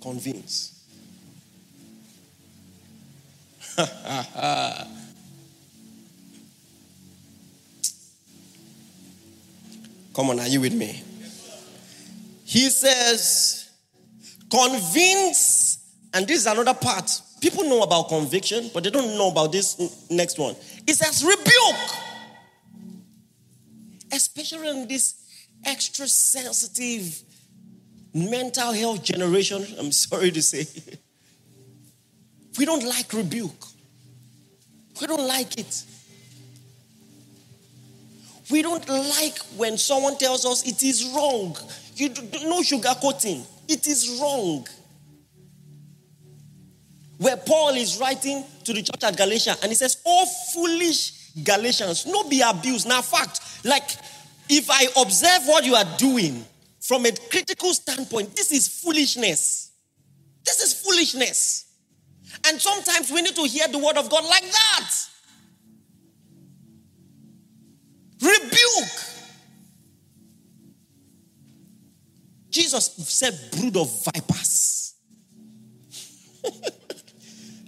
[0.00, 0.79] Convince.
[10.14, 11.02] Come on, are you with me?
[12.44, 13.70] He says,
[14.50, 15.78] convince,
[16.12, 17.22] and this is another part.
[17.40, 20.54] People know about conviction, but they don't know about this next one.
[20.86, 22.10] It says, rebuke.
[24.12, 25.14] especially in this
[25.64, 27.22] extra sensitive
[28.12, 30.66] mental health generation, I'm sorry to say,
[32.58, 33.64] we don't like rebuke.
[35.00, 35.84] We don't like it.
[38.50, 41.56] We don't like when someone tells us it is wrong.
[41.94, 43.44] You do, no sugarcoating.
[43.68, 44.66] It is wrong.
[47.18, 52.06] Where Paul is writing to the church at Galatia and he says, Oh, foolish Galatians,
[52.06, 52.88] no be abused.
[52.88, 53.88] Now, fact, like
[54.48, 56.44] if I observe what you are doing
[56.80, 59.70] from a critical standpoint, this is foolishness.
[60.44, 61.69] This is foolishness.
[62.46, 64.90] And sometimes we need to hear the word of God like that.
[68.22, 69.10] Rebuke.
[72.50, 74.94] Jesus said, brood of vipers.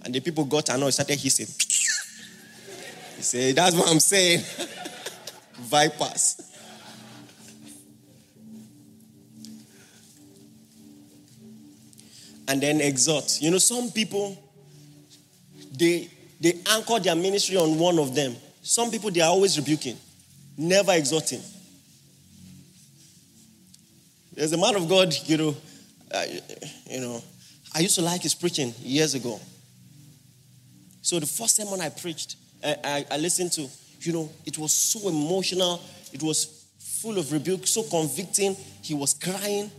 [0.03, 1.45] and the people got annoyed, started hissing.
[3.15, 4.41] he said, That's what I'm saying.
[5.53, 6.41] vipers.
[12.47, 13.41] And then exhort.
[13.41, 14.42] You know, some people
[15.77, 16.09] they
[16.39, 18.35] they anchor their ministry on one of them.
[18.61, 19.97] Some people they are always rebuking,
[20.57, 21.41] never exhorting.
[24.33, 25.55] There's a man of God, you know,
[26.11, 26.25] uh,
[26.89, 27.23] you know,
[27.73, 29.39] I used to like his preaching years ago.
[31.01, 33.67] So the first sermon I preached, I, I, I listened to,
[34.01, 35.81] you know, it was so emotional.
[36.11, 38.55] It was full of rebuke, so convicting.
[38.81, 39.69] He was crying.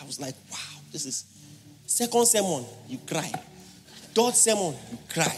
[0.00, 1.24] I was like, wow, this is.
[1.86, 3.32] Second sermon, you cry.
[4.14, 5.36] Third sermon, you cry.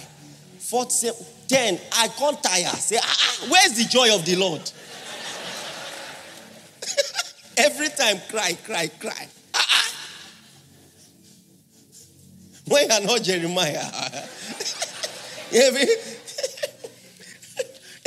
[0.58, 2.64] Fourth sermon, ten, I can't tire.
[2.76, 4.62] Say, ah, ah, where's the joy of the Lord?
[7.56, 9.28] Every time, cry, cry, cry.
[9.54, 9.94] Ah, ah.
[12.68, 13.84] When you're not Jeremiah.
[15.54, 15.86] every,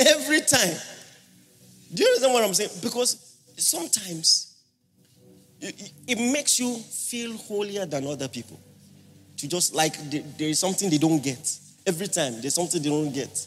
[0.00, 0.76] every time.
[1.94, 2.70] Do you understand what I'm saying?
[2.82, 4.54] Because sometimes
[5.60, 8.60] it, it makes you feel holier than other people.
[9.38, 11.58] To just like there is something they don't get.
[11.86, 13.46] Every time there's something they don't get.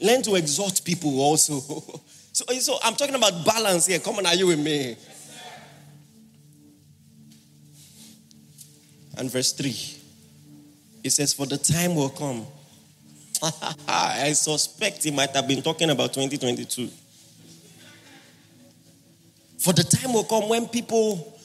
[0.00, 1.60] Learn to exhort people also.
[2.32, 3.98] so, so I'm talking about balance here.
[3.98, 4.96] Come on, are you with me?
[9.16, 9.74] And verse 3,
[11.04, 12.46] it says, For the time will come.
[13.88, 16.88] I suspect he might have been talking about 2022.
[19.58, 21.35] For the time will come when people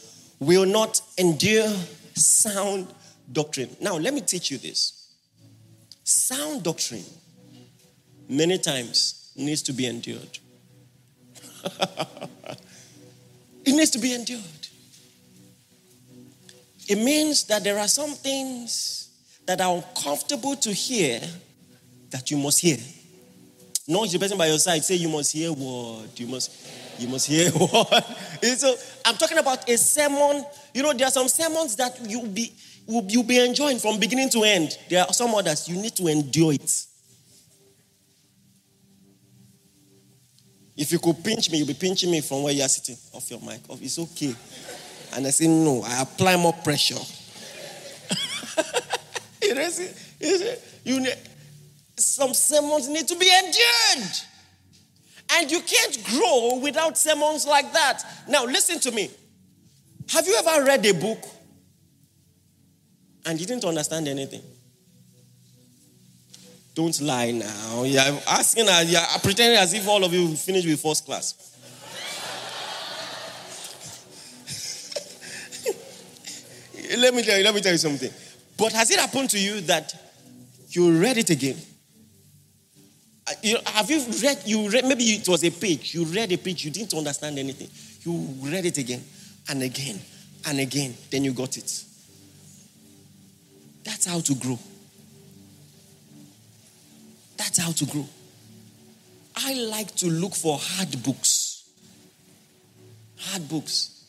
[0.41, 1.69] will not endure
[2.15, 2.87] sound
[3.31, 3.69] doctrine.
[3.79, 5.07] Now, let me teach you this.
[6.03, 7.05] Sound doctrine,
[8.27, 10.39] many times, needs to be endured.
[13.63, 14.41] it needs to be endured.
[16.89, 19.09] It means that there are some things
[19.45, 21.21] that are uncomfortable to hear
[22.09, 22.77] that you must hear.
[23.87, 26.51] Not the person by your side say you must hear what you must
[26.97, 28.03] you must hear what.
[28.57, 28.75] so
[29.05, 30.43] I'm talking about a sermon.
[30.73, 32.53] You know, there are some sermons that you'll be
[32.87, 34.77] you'll be enjoying from beginning to end.
[34.89, 36.85] There are some others you need to endure it.
[40.75, 43.29] If you could pinch me, you'll be pinching me from where you are sitting off
[43.29, 43.59] your mic.
[43.69, 44.33] Oh, it's okay.
[45.13, 46.95] And I say, no, I apply more pressure.
[49.43, 49.69] you know,
[50.83, 51.05] you
[51.97, 54.09] some sermons need to be endured.
[55.33, 58.03] And you can't grow without sermons like that.
[58.27, 59.09] Now, listen to me.
[60.09, 61.23] Have you ever read a book
[63.25, 64.41] and you didn't understand anything?
[66.73, 67.83] Don't lie now.
[67.83, 71.35] You're asking, you're pretending as if all of you finished with first class.
[76.97, 78.11] let me tell you, let me tell you something.
[78.57, 79.93] But has it happened to you that
[80.69, 81.70] you read it again uh,
[83.41, 86.37] you know, have you read, you read, maybe it was a page, you read a
[86.37, 87.69] page, you didn't understand anything.
[88.03, 89.03] You read it again
[89.49, 89.99] and again
[90.47, 91.83] and again, then you got it.
[93.83, 94.59] That's how to grow.
[97.37, 98.07] That's how to grow.
[99.35, 101.69] I like to look for hard books.
[103.17, 104.05] Hard books.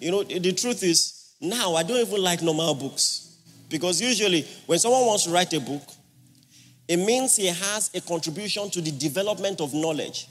[0.00, 3.36] You know, the truth is, now I don't even like normal books.
[3.68, 5.82] Because usually, when someone wants to write a book,
[6.86, 10.28] it means he has a contribution to the development of knowledge.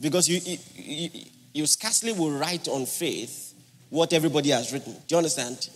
[0.00, 1.08] Because you, you,
[1.52, 3.54] you scarcely will write on faith
[3.90, 4.92] what everybody has written.
[4.92, 5.68] Do you understand?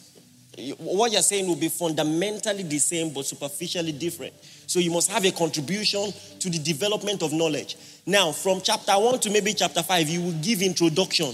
[0.79, 4.33] What you're saying will be fundamentally the same but superficially different.
[4.67, 7.77] So you must have a contribution to the development of knowledge.
[8.05, 11.33] Now, from chapter 1 to maybe chapter 5, you will give introduction.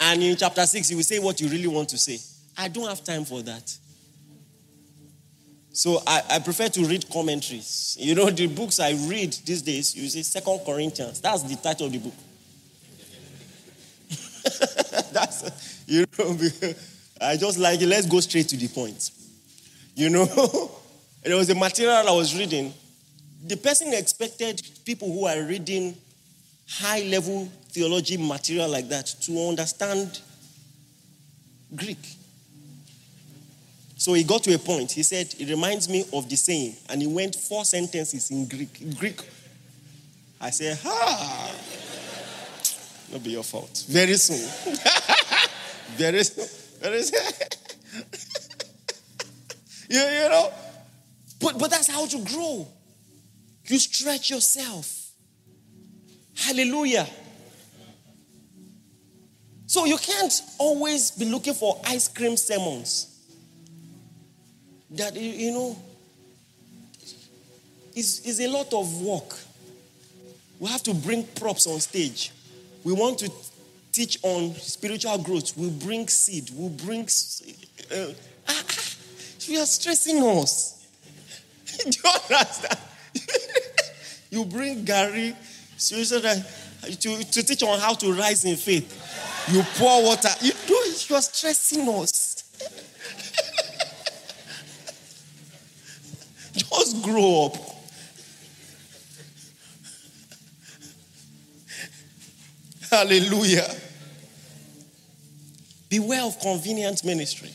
[0.00, 2.18] And in chapter 6, you will say what you really want to say.
[2.58, 3.78] I don't have time for that.
[5.72, 7.96] So I, I prefer to read commentaries.
[7.98, 11.20] You know, the books I read these days, you see Second Corinthians.
[11.20, 12.14] That's the title of the book.
[15.12, 16.36] That's you know,
[17.20, 17.86] I just like it.
[17.86, 19.10] Let's go straight to the point.
[19.94, 20.26] You know,
[21.24, 22.74] there was a material I was reading.
[23.44, 25.96] The person expected people who are reading
[26.68, 30.20] high level theology material like that to understand
[31.74, 31.98] Greek.
[34.02, 34.90] So he got to a point.
[34.90, 36.74] He said, It reminds me of the saying.
[36.88, 38.98] And he went four sentences in Greek.
[38.98, 39.20] Greek.
[40.40, 41.54] I said, Ha!
[43.12, 43.84] Not be your fault.
[43.88, 44.74] Very soon.
[45.94, 46.48] very soon.
[46.80, 47.32] Very soon.
[49.88, 50.52] you, you know?
[51.40, 52.66] But, but that's how to grow.
[53.66, 55.12] You stretch yourself.
[56.36, 57.06] Hallelujah.
[59.66, 63.11] So you can't always be looking for ice cream sermons
[64.96, 65.76] that, you know,
[67.94, 69.34] is, is a lot of work.
[70.58, 72.30] We have to bring props on stage.
[72.84, 73.30] We want to
[73.92, 75.56] teach on spiritual growth.
[75.56, 76.50] We bring seed.
[76.56, 77.02] We bring.
[77.90, 78.12] Uh,
[78.48, 78.94] ah, ah,
[79.40, 80.86] you are stressing us.
[81.84, 82.78] Do you understand?
[84.30, 85.34] you bring garri
[87.00, 88.98] to, to teach on how to rise in faith.
[89.50, 90.28] You pour water.
[90.40, 90.74] You do.
[91.08, 92.31] You are stressing us.
[96.54, 97.56] Just grow up.
[102.90, 103.74] Hallelujah.
[105.88, 107.50] Beware of convenient ministry.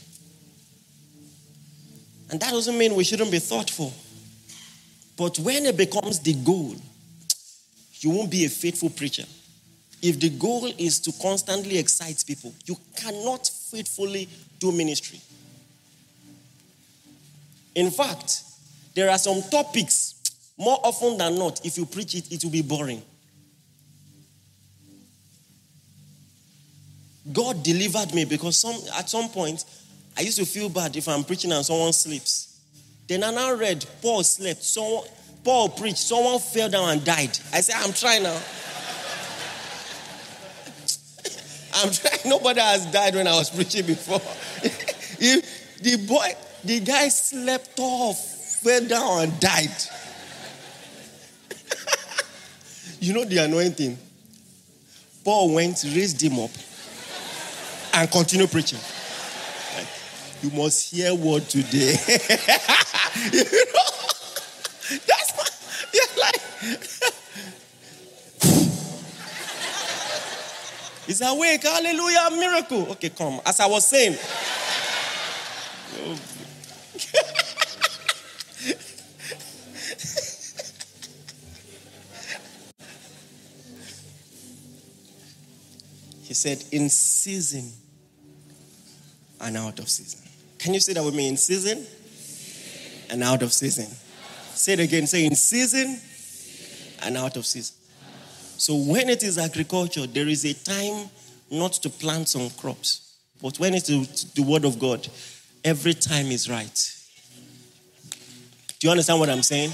[2.30, 3.93] And that doesn't mean we shouldn't be thoughtful.
[5.16, 6.76] But when it becomes the goal,
[8.00, 9.26] you won't be a faithful preacher.
[10.02, 14.30] If the goal is to constantly excite people, you cannot faithfully
[14.60, 15.20] do ministry.
[17.74, 18.43] In fact,
[18.98, 20.16] there are some topics,
[20.58, 23.00] more often than not, if you preach it, it will be boring.
[27.32, 29.64] God delivered me because some, at some point,
[30.18, 32.60] I used to feel bad if I'm preaching and someone sleeps.
[33.08, 34.64] Then I now read, Paul slept.
[34.64, 35.04] Someone,
[35.43, 37.38] Paul preached, someone fell down and died.
[37.54, 38.32] I said, I'm trying now.
[41.76, 42.20] I'm trying.
[42.26, 44.18] Nobody has died when I was preaching before.
[45.84, 46.34] the boy,
[46.64, 48.27] the guy slept off
[48.58, 49.70] fell down and died.
[52.99, 53.97] you know the annoying thing?
[55.24, 56.49] Paul went, raised him up,
[57.93, 58.80] and continued preaching.
[60.41, 61.95] you must hear word today.
[63.32, 63.91] you know?
[65.05, 65.51] That's what
[65.93, 66.41] you're like.
[71.08, 71.64] He's awake.
[71.64, 72.30] Hallelujah.
[72.32, 72.91] Miracle.
[72.91, 73.39] Okay, come.
[73.45, 74.18] As I was saying.
[75.99, 76.18] Oh,
[86.38, 87.72] said, in season
[89.42, 90.22] and out of season.
[90.58, 91.28] Can you say that with me?
[91.28, 91.86] In season
[93.10, 93.88] and out of season.
[94.54, 95.08] Say it again.
[95.08, 96.00] Say in season
[97.04, 97.76] and out of season.
[98.58, 101.10] So when it is agriculture, there is a time
[101.52, 103.16] not to plant some crops.
[103.42, 105.08] But when it is the word of God,
[105.64, 106.94] every time is right.
[108.80, 109.72] Do you understand what I'm saying?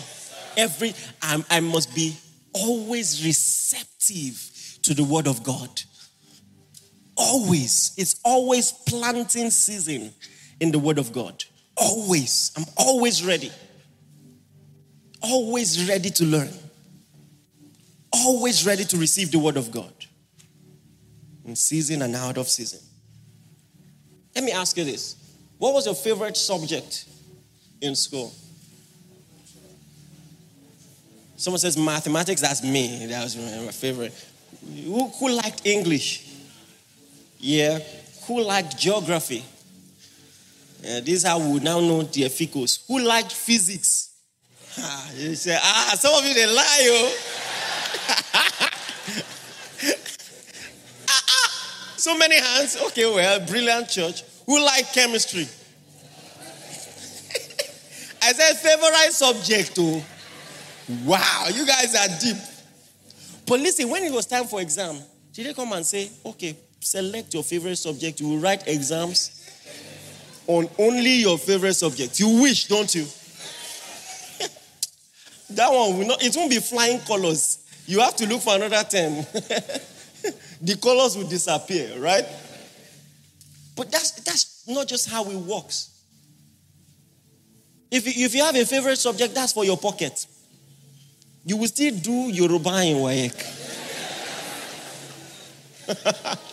[0.57, 2.15] Every I, I must be
[2.53, 5.69] always receptive to the word of God.
[7.15, 7.93] Always.
[7.97, 10.13] It's always planting season
[10.59, 11.43] in the Word of God.
[11.75, 12.51] Always.
[12.57, 13.51] I'm always ready.
[15.21, 16.49] Always ready to learn.
[18.11, 19.93] Always ready to receive the Word of God.
[21.45, 22.79] In season and out of season.
[24.35, 25.15] Let me ask you this
[25.57, 27.05] What was your favorite subject
[27.81, 28.33] in school?
[31.35, 33.05] Someone says mathematics, that's me.
[33.07, 34.13] That was my favorite.
[34.85, 36.22] Who, who liked English?
[37.43, 37.79] Yeah.
[38.25, 39.43] Who liked geography?
[40.81, 42.87] Yeah, this is how we now know the efficos.
[42.87, 44.13] Who liked physics?
[44.79, 46.93] Ah, you say, ah, some of you they lie, yo.
[48.33, 48.49] ah,
[51.09, 51.93] ah.
[51.97, 52.77] So many hands.
[52.87, 54.23] Okay, well, brilliant church.
[54.45, 55.41] Who liked chemistry?
[58.21, 59.73] I said favorite subject.
[59.79, 60.01] Oh,
[61.03, 62.37] wow, you guys are deep.
[63.45, 64.97] But listen, when it was time for exam,
[65.33, 66.55] did they come and say, okay,
[66.85, 68.19] select your favorite subject.
[68.19, 69.39] You will write exams
[70.47, 72.19] on only your favorite subject.
[72.19, 73.03] You wish, don't you?
[75.51, 77.59] that one will not, it won't be flying colors.
[77.85, 79.13] You have to look for another term.
[80.61, 82.25] the colors will disappear, right?
[83.75, 85.89] But that's that's not just how it works.
[87.91, 90.25] If you, if you have a favorite subject, that's for your pocket.
[91.45, 93.59] You will still do Yoruba in WAEC.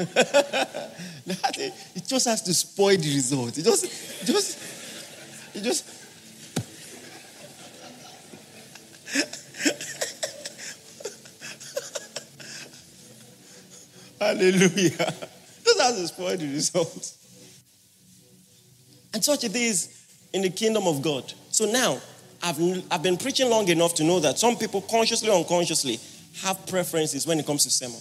[1.26, 3.58] it just has to spoil the result.
[3.58, 4.58] It just, just,
[5.54, 5.84] it just.
[14.20, 15.12] Hallelujah.
[15.64, 17.16] Just has to spoil the result.
[19.12, 19.96] And such it is
[20.32, 21.32] in the kingdom of God.
[21.50, 22.00] So now,
[22.42, 22.58] I've,
[22.90, 26.00] I've been preaching long enough to know that some people consciously or unconsciously
[26.42, 28.00] have preferences when it comes to sermon.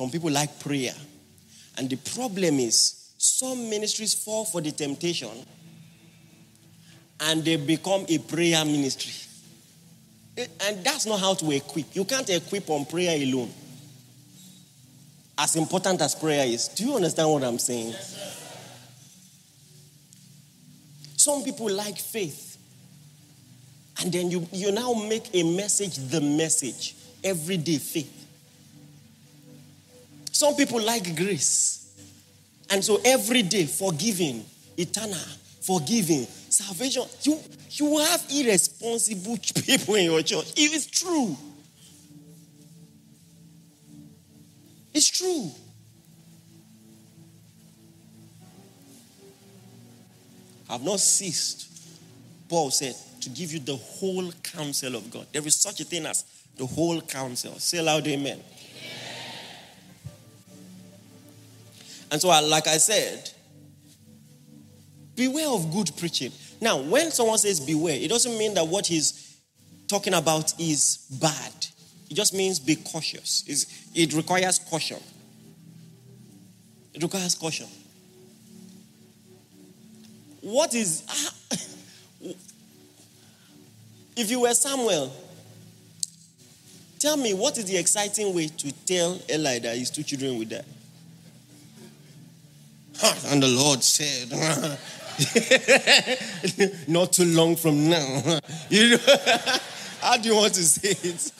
[0.00, 0.94] Some people like prayer.
[1.76, 5.28] And the problem is, some ministries fall for the temptation
[7.20, 9.12] and they become a prayer ministry.
[10.38, 11.94] Eh, and that's not how to equip.
[11.94, 13.50] You can't equip on prayer alone.
[15.36, 16.68] As important as prayer is.
[16.68, 17.92] Do you understand what I'm saying?
[21.14, 22.56] Some people like faith.
[24.00, 26.96] And then you, you now make a message the message.
[27.22, 28.19] Everyday faith.
[30.40, 31.92] Some people like grace.
[32.70, 34.42] And so every day, forgiving,
[34.74, 35.18] eternal,
[35.60, 37.02] forgiving, salvation.
[37.24, 37.38] You,
[37.72, 39.36] you have irresponsible
[39.66, 40.50] people in your church.
[40.56, 41.36] It is true.
[44.94, 45.50] It's true.
[50.70, 51.68] I have not ceased,
[52.48, 55.26] Paul said, to give you the whole counsel of God.
[55.34, 56.24] There is such a thing as
[56.56, 57.52] the whole counsel.
[57.58, 58.38] Say loud, amen.
[58.38, 58.44] amen.
[62.10, 63.30] And so, like I said,
[65.14, 66.32] beware of good preaching.
[66.60, 69.38] Now, when someone says beware, it doesn't mean that what he's
[69.86, 71.52] talking about is bad.
[72.10, 73.44] It just means be cautious.
[73.94, 74.98] it requires caution.
[76.92, 77.66] It requires caution.
[80.40, 81.02] What is.
[84.16, 85.12] if you were Samuel,
[86.98, 90.46] tell me what is the exciting way to tell Eli that his two children will
[90.46, 90.64] die?
[93.26, 94.30] And the Lord said,
[96.88, 98.38] Not too long from now.
[98.70, 98.98] You know,
[100.00, 101.32] how do you want to say it?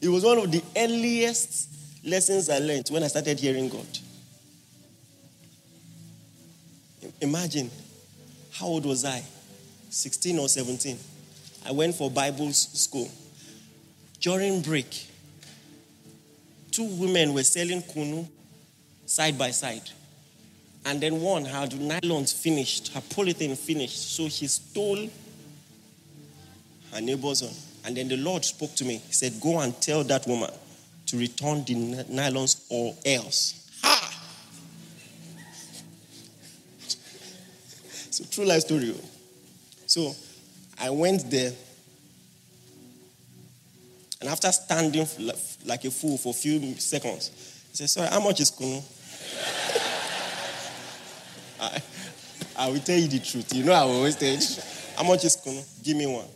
[0.00, 1.68] it was one of the earliest
[2.04, 3.86] lessons I learned when I started hearing God.
[7.20, 7.70] Imagine,
[8.52, 9.22] how old was I?
[9.90, 10.96] 16 or 17.
[11.66, 13.10] I went for Bible school.
[14.20, 15.09] During break,
[16.80, 18.26] two women were selling kunu
[19.04, 19.90] side by side.
[20.86, 24.16] And then one had nylons finished, her polythene finished.
[24.16, 25.10] So she stole
[26.92, 27.52] her neighbor's one.
[27.84, 28.96] And then the Lord spoke to me.
[28.96, 30.50] He said, Go and tell that woman
[31.06, 33.56] to return the nylons or else.
[38.06, 38.94] It's a true life story.
[38.96, 39.04] Oh.
[39.86, 40.14] So
[40.78, 41.52] I went there.
[44.20, 45.06] And after standing
[45.64, 47.30] like a fool for a few seconds,
[47.70, 48.82] he said, Sorry, how much is Kunu?
[51.60, 51.82] I,
[52.58, 53.54] I will tell you the truth.
[53.54, 54.38] You know, I will always tell you,
[54.96, 55.64] How much is Kunu?
[55.82, 56.26] Give me one.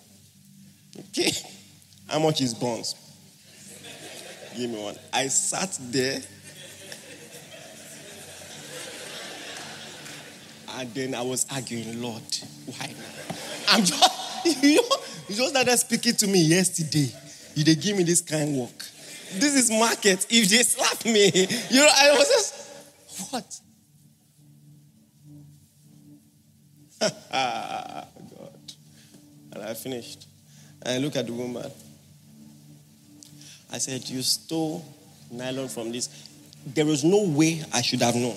[0.98, 1.30] Okay.
[2.08, 2.94] How much is Bonds?
[4.56, 4.96] Give me one.
[5.12, 6.20] I sat there
[10.76, 12.22] And then I was arguing, Lord,
[12.66, 12.92] why?
[13.68, 14.96] I'm just, you know,
[15.28, 17.12] you just started speaking to me yesterday.
[17.54, 18.78] You they give me this kind of work.
[19.34, 20.26] This is market.
[20.30, 21.30] If they slap me,
[21.70, 23.60] you know, I was just, what?
[27.32, 28.06] God.
[29.52, 30.26] And I finished.
[30.82, 31.70] And I look at the woman.
[33.72, 34.84] I said, You stole
[35.30, 36.08] nylon from this.
[36.66, 38.36] There was no way I should have known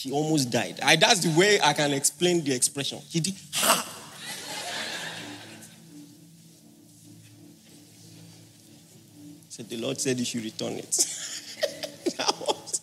[0.00, 0.80] she almost died.
[0.82, 3.00] I, that's the way I can explain the expression.
[3.08, 3.86] He did, ha!
[9.60, 11.06] Said, the Lord said you should return it.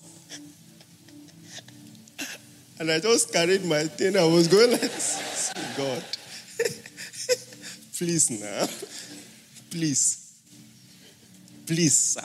[2.80, 4.16] and I just carried my thing.
[4.16, 4.92] I was going like,
[5.76, 6.04] God,
[7.98, 8.68] please now,
[9.72, 10.36] please,
[11.66, 12.22] please, sir.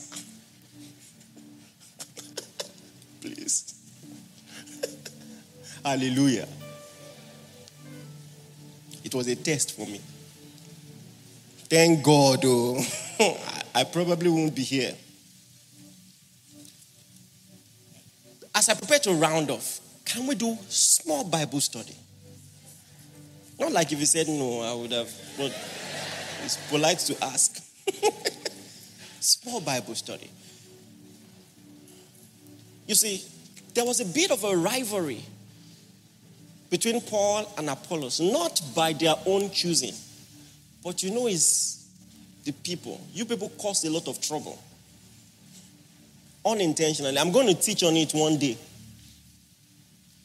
[3.20, 3.74] please.
[5.84, 6.48] Hallelujah.
[9.05, 10.00] It was a test for me.
[11.70, 12.84] Thank God, oh,
[13.75, 14.95] I probably won't be here.
[18.55, 21.97] As I prepare to round off, can we do small Bible study?
[23.59, 25.55] Not like if you said no, I would have, but
[26.45, 27.62] it's polite to ask.
[29.20, 30.31] small Bible study.
[32.87, 33.25] You see,
[33.75, 35.23] there was a bit of a rivalry
[36.68, 39.95] between Paul and Apollos, not by their own choosing,
[40.83, 41.82] but you know, it's
[42.45, 43.01] the people.
[43.12, 44.59] You people cause a lot of trouble
[46.45, 47.18] unintentionally.
[47.18, 48.57] I'm going to teach on it one day.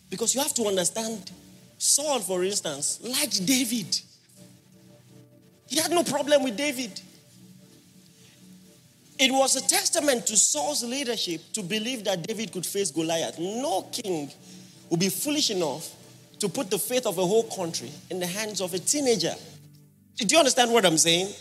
[0.10, 1.32] Because you have to understand
[1.78, 4.00] Saul, for instance, liked David.
[5.68, 7.00] He had no problem with David.
[9.20, 13.38] It was a testament to Saul's leadership to believe that David could face Goliath.
[13.40, 14.32] No king
[14.90, 15.94] would be foolish enough
[16.40, 19.34] to put the fate of a whole country in the hands of a teenager.
[20.18, 21.34] Do you understand what I'm saying?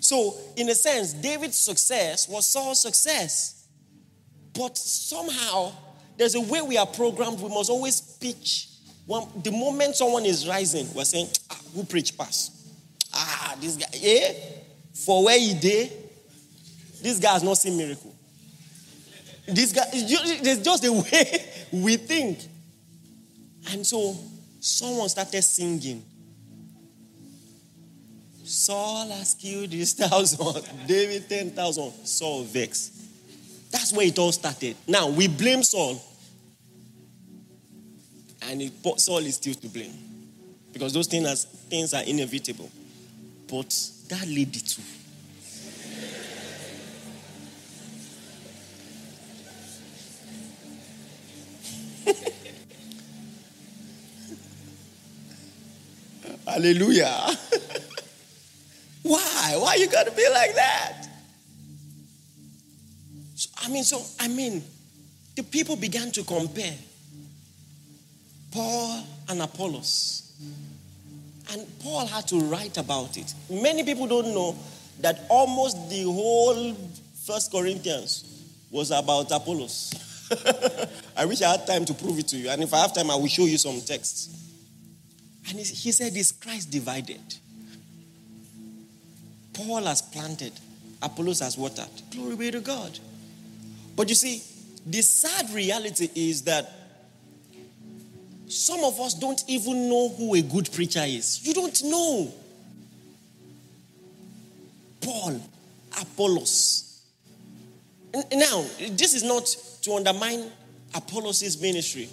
[0.00, 3.66] So, in a sense, David's success was Saul's success.
[4.54, 5.72] But somehow,
[6.16, 7.40] there's a way we are programmed.
[7.40, 8.68] We must always pitch.
[9.06, 12.50] When, the moment someone is rising, we're saying, ah, who preach pass?
[13.12, 14.32] Ah, this guy, yeah,
[14.92, 15.92] for where he did,
[17.02, 18.14] this guy has not seen miracle.
[19.46, 21.46] This guy, it's just the way
[21.82, 22.40] we think.
[23.70, 24.16] And so
[24.60, 26.04] someone started singing.
[28.48, 31.92] Saul has killed his thousand, David 10,000.
[32.06, 32.94] Saul vexed.
[33.70, 34.74] That's where it all started.
[34.86, 36.02] Now we blame Saul.
[38.42, 39.92] And it, Saul is still to blame.
[40.72, 41.36] Because those things are,
[41.68, 42.70] things are inevitable.
[43.46, 43.68] But
[44.08, 44.80] that lady too.
[56.46, 57.26] Hallelujah.
[59.56, 59.76] Why?
[59.76, 61.08] You got to be like that?
[63.34, 64.62] So, I mean, so, I mean,
[65.36, 66.74] the people began to compare
[68.50, 70.32] Paul and Apollos.
[71.52, 73.32] And Paul had to write about it.
[73.48, 74.56] Many people don't know
[75.00, 76.74] that almost the whole
[77.24, 78.24] First Corinthians
[78.70, 79.94] was about Apollos.
[81.16, 82.50] I wish I had time to prove it to you.
[82.50, 84.34] And if I have time, I will show you some texts.
[85.48, 87.20] And he said, Is Christ divided?
[89.58, 90.52] Paul has planted,
[91.02, 91.88] Apollos has watered.
[92.12, 92.96] Glory be to God.
[93.96, 94.40] But you see,
[94.86, 96.72] the sad reality is that
[98.46, 101.44] some of us don't even know who a good preacher is.
[101.44, 102.32] You don't know.
[105.00, 105.40] Paul,
[106.00, 107.02] Apollos.
[108.14, 109.44] Now, this is not
[109.82, 110.52] to undermine
[110.94, 112.08] Apollos' ministry,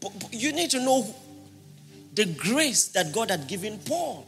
[0.00, 1.14] but you need to know
[2.14, 4.26] the grace that God had given Paul.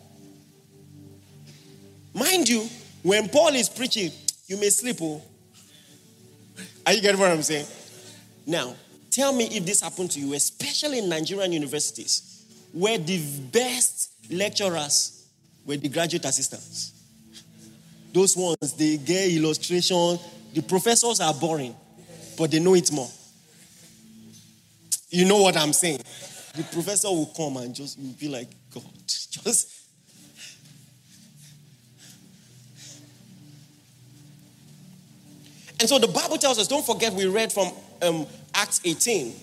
[2.15, 2.69] Mind you,
[3.03, 4.11] when Paul is preaching,
[4.47, 4.97] you may sleep.
[5.01, 5.23] Oh.
[6.87, 7.67] Are you getting what I'm saying?
[8.47, 8.75] Now,
[9.11, 15.27] tell me if this happened to you, especially in Nigerian universities, where the best lecturers
[15.65, 16.93] were the graduate assistants.
[18.13, 20.19] Those ones, they get illustration.
[20.53, 21.75] The professors are boring,
[22.37, 23.09] but they know it more.
[25.09, 26.01] You know what I'm saying?
[26.55, 29.72] The professor will come and just be like, God, just
[35.83, 37.73] And so the Bible tells us, don't forget, we read from
[38.03, 38.25] um,
[38.55, 39.35] Acts 18.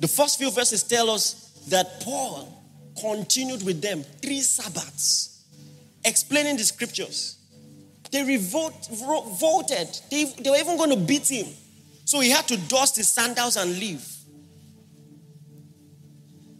[0.00, 2.62] The first few verses tell us that Paul
[3.00, 5.46] continued with them three Sabbaths,
[6.04, 7.38] explaining the scriptures.
[8.12, 8.86] They revolt,
[9.40, 9.98] voted.
[10.10, 11.46] They, they were even going to beat him.
[12.04, 14.06] So he had to dust his sandals and leave.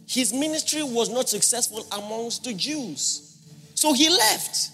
[0.07, 3.37] His ministry was not successful amongst the Jews.
[3.75, 4.71] So he left.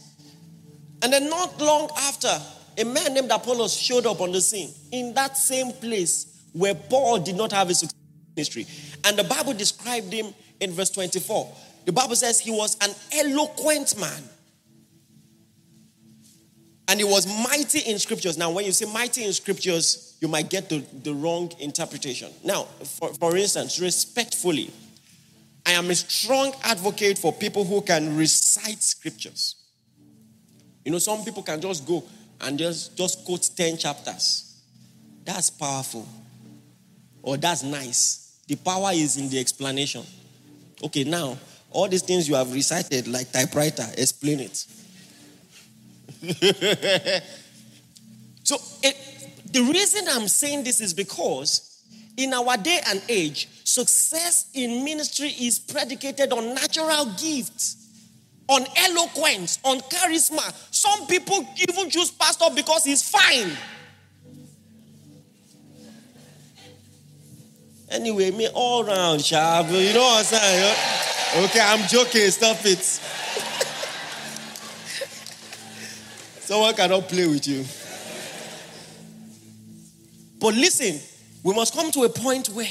[1.05, 2.35] And then, not long after,
[2.79, 7.19] a man named Apollos showed up on the scene in that same place where Paul
[7.19, 7.99] did not have a successful
[8.35, 8.65] ministry.
[9.03, 11.55] And the Bible described him in verse 24.
[11.85, 14.23] The Bible says he was an eloquent man.
[16.87, 18.35] And he was mighty in scriptures.
[18.35, 22.31] Now, when you say mighty in scriptures, you might get the, the wrong interpretation.
[22.43, 24.71] Now, for, for instance, respectfully,
[25.67, 29.57] I am a strong advocate for people who can recite scriptures.
[30.85, 32.03] You know, some people can just go
[32.39, 34.61] and just, just quote 10 chapters.
[35.25, 36.07] That's powerful.
[37.23, 38.39] Or that's nice.
[38.47, 40.03] The power is in the explanation.
[40.83, 41.39] Okay, now,
[41.71, 44.55] all these things you have recited, like typewriter, explain it.
[48.43, 48.95] so, it,
[49.51, 51.81] the reason I'm saying this is because
[52.15, 57.84] in our day and age, success in ministry is predicated on natural gifts
[58.47, 60.53] on eloquence, on charisma.
[60.71, 63.51] Some people even choose pastor because he's fine.
[67.89, 69.69] Anyway, me all round sharp.
[69.69, 70.75] You know what I'm saying?
[71.45, 72.29] Okay, I'm joking.
[72.31, 72.79] Stop it.
[76.39, 77.63] Someone cannot play with you.
[80.39, 80.99] But listen,
[81.43, 82.67] we must come to a point where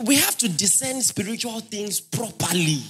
[0.00, 2.82] we have to discern spiritual things properly.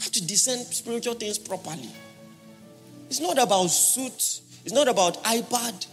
[0.00, 1.88] Have to discern spiritual things properly.
[3.08, 5.86] It's not about suit, it's not about iPad.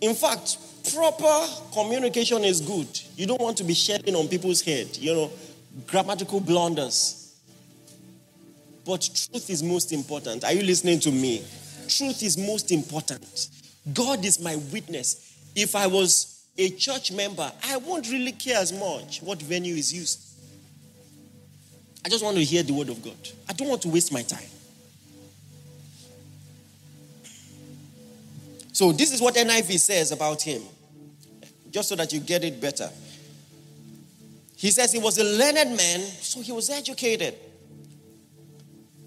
[0.00, 0.58] In fact,
[0.92, 2.88] proper communication is good.
[3.16, 5.30] You don't want to be shedding on people's head, you know,
[5.86, 7.34] grammatical blunders.
[8.84, 10.44] But truth is most important.
[10.44, 11.42] Are you listening to me?
[11.88, 13.48] Truth is most important.
[13.92, 15.34] God is my witness.
[15.54, 19.92] If I was a church member, I won't really care as much what venue is
[19.92, 20.25] used.
[22.06, 23.16] I just want to hear the word of God.
[23.48, 24.46] I don't want to waste my time.
[28.72, 30.62] So, this is what NIV says about him,
[31.72, 32.88] just so that you get it better.
[34.54, 37.34] He says he was a learned man, so he was educated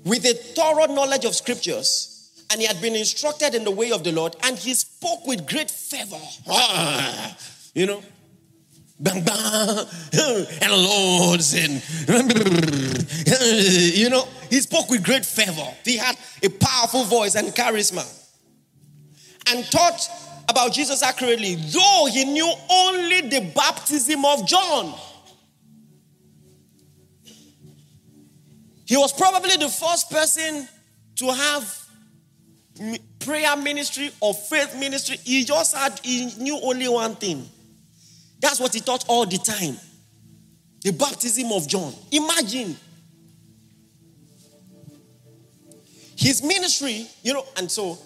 [0.03, 2.17] with a thorough knowledge of scriptures
[2.51, 5.47] and he had been instructed in the way of the Lord, and he spoke with
[5.47, 6.17] great fervor.
[7.75, 8.01] you know,
[8.99, 9.85] bang bang,
[10.61, 11.81] and Lord and
[13.97, 15.73] you know, he spoke with great fervor.
[15.85, 18.05] He had a powerful voice and charisma,
[19.47, 20.09] and taught
[20.49, 24.93] about Jesus accurately, though he knew only the baptism of John.
[28.85, 30.67] He was probably the first person
[31.17, 31.85] to have
[33.19, 35.17] prayer ministry or faith ministry.
[35.23, 37.47] He just had, he knew only one thing.
[38.39, 39.77] That's what he taught all the time
[40.81, 41.93] the baptism of John.
[42.11, 42.75] Imagine.
[46.15, 47.97] His ministry, you know, and so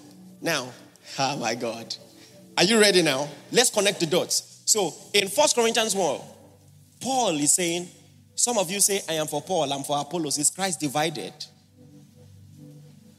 [0.42, 0.72] now,
[1.20, 1.96] oh my God.
[2.58, 3.28] Are you ready now?
[3.52, 4.62] Let's connect the dots.
[4.66, 6.22] So in First Corinthians 1,
[7.02, 7.88] Paul is saying,
[8.36, 10.38] some of you say, I am for Paul, I'm for Apollos.
[10.38, 11.34] Is Christ divided?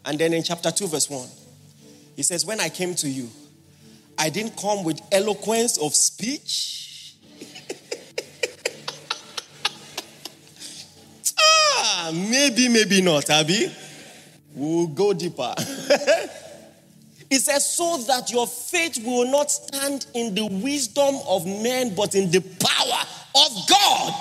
[0.04, 1.28] And then in chapter 2, verse 1,
[2.16, 3.28] he says, When I came to you,
[4.18, 6.84] I didn't come with eloquence of speech.
[12.08, 13.72] Ah, maybe, maybe not, Abby.
[14.54, 15.54] We'll go deeper.
[17.30, 22.14] He says, so that your faith will not stand in the wisdom of men, but
[22.14, 23.02] in the power
[23.34, 24.14] of God.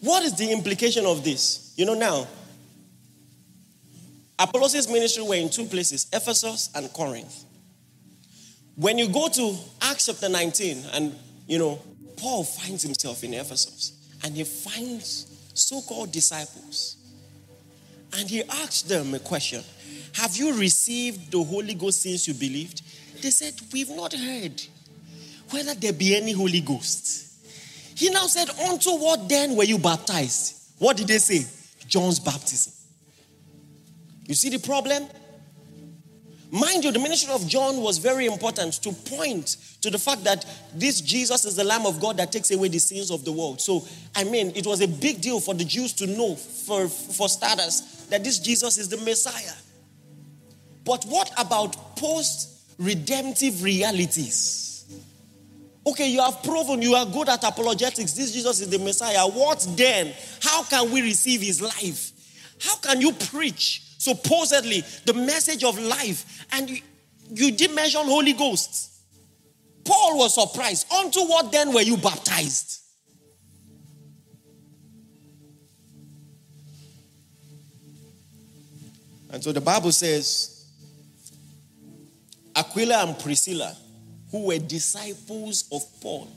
[0.00, 1.72] What is the implication of this?
[1.76, 2.26] You know, now,
[4.38, 7.44] Apollos' ministry were in two places Ephesus and Corinth.
[8.76, 11.14] When you go to Acts chapter 19, and
[11.46, 11.80] you know,
[12.16, 13.92] Paul finds himself in Ephesus
[14.24, 16.96] and he finds so called disciples.
[18.16, 19.62] And he asks them a question
[20.14, 22.82] Have you received the Holy Ghost since you believed?
[23.22, 24.62] They said, We've not heard
[25.50, 27.32] whether there be any Holy Ghost.
[27.96, 30.56] He now said, Unto what then were you baptized?
[30.78, 31.46] What did they say?
[31.86, 32.72] John's baptism.
[34.26, 35.06] You see the problem?
[36.50, 40.46] Mind you, the ministry of John was very important to point to the fact that
[40.72, 43.60] this Jesus is the Lamb of God that takes away the sins of the world.
[43.60, 47.28] So, I mean, it was a big deal for the Jews to know, for, for
[47.28, 49.56] starters, that this Jesus is the Messiah.
[50.84, 54.86] But what about post redemptive realities?
[55.86, 58.12] Okay, you have proven you are good at apologetics.
[58.12, 59.26] This Jesus is the Messiah.
[59.26, 60.14] What then?
[60.40, 62.12] How can we receive his life?
[62.60, 66.80] How can you preach supposedly the message of life and you,
[67.30, 68.90] you didn't mention Holy Ghost?
[69.84, 70.92] Paul was surprised.
[70.92, 72.80] Unto what then were you baptized?
[79.30, 80.66] And so the Bible says
[82.54, 83.76] Aquila and Priscilla
[84.30, 86.28] who were disciples of Paul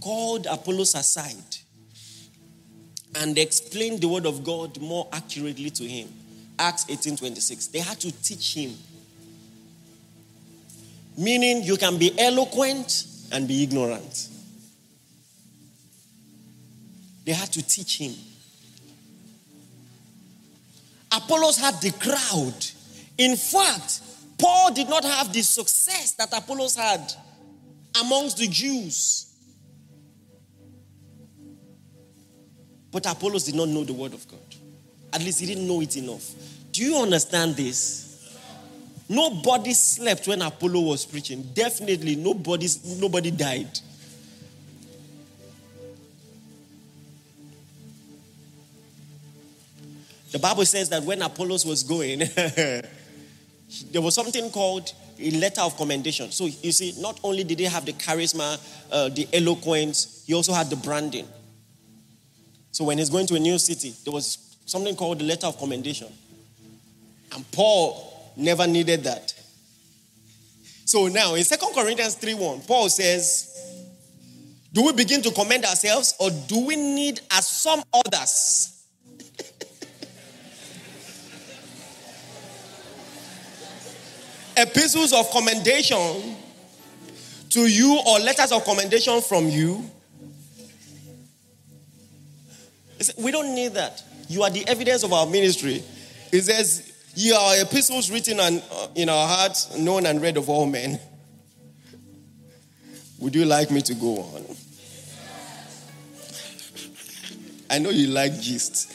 [0.00, 1.56] called Apollos aside
[3.14, 6.08] and explained the word of God more accurately to him.
[6.58, 7.68] Acts 18:26.
[7.68, 8.76] They had to teach him.
[11.16, 14.28] Meaning you can be eloquent and be ignorant.
[17.24, 18.14] They had to teach him.
[21.12, 22.54] Apollos had the crowd.
[23.18, 24.00] In fact,
[24.38, 27.12] Paul did not have the success that Apollos had
[28.00, 29.26] amongst the Jews.
[32.90, 34.47] But Apollos did not know the word of God.
[35.12, 36.34] At least he didn't know it enough.
[36.72, 38.04] Do you understand this?
[39.08, 41.42] Nobody slept when Apollo was preaching.
[41.54, 43.80] Definitely nobody, nobody died.
[50.30, 52.18] The Bible says that when Apollos was going,
[53.90, 56.30] there was something called a letter of commendation.
[56.30, 58.60] So you see, not only did he have the charisma,
[58.92, 61.26] uh, the eloquence, he also had the branding.
[62.72, 65.58] So when he's going to a new city, there was something called the letter of
[65.58, 66.08] commendation.
[67.34, 69.32] And Paul never needed that.
[70.84, 73.86] So now in 2 Corinthians 3 1, Paul says,
[74.72, 78.84] Do we begin to commend ourselves or do we need, as some others,
[84.56, 86.36] epistles of commendation
[87.50, 89.82] to you or letters of commendation from you?
[93.16, 94.02] We don't need that.
[94.28, 95.82] You are the evidence of our ministry.
[96.30, 98.60] It says, You are epistles written uh,
[98.94, 101.00] in our hearts, known and read of all men.
[103.18, 104.56] Would you like me to go on?
[107.70, 108.94] I know you like gist.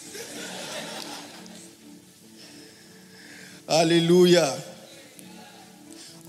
[3.67, 4.55] Hallelujah.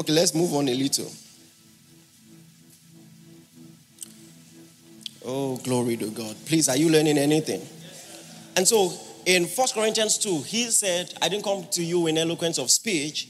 [0.01, 1.11] Okay, let's move on a little.
[5.27, 6.37] Oh, glory to God.
[6.47, 7.63] Please, are you learning anything?
[8.57, 8.93] And so
[9.27, 13.29] in 1 Corinthians 2, he said, I didn't come to you in eloquence of speech.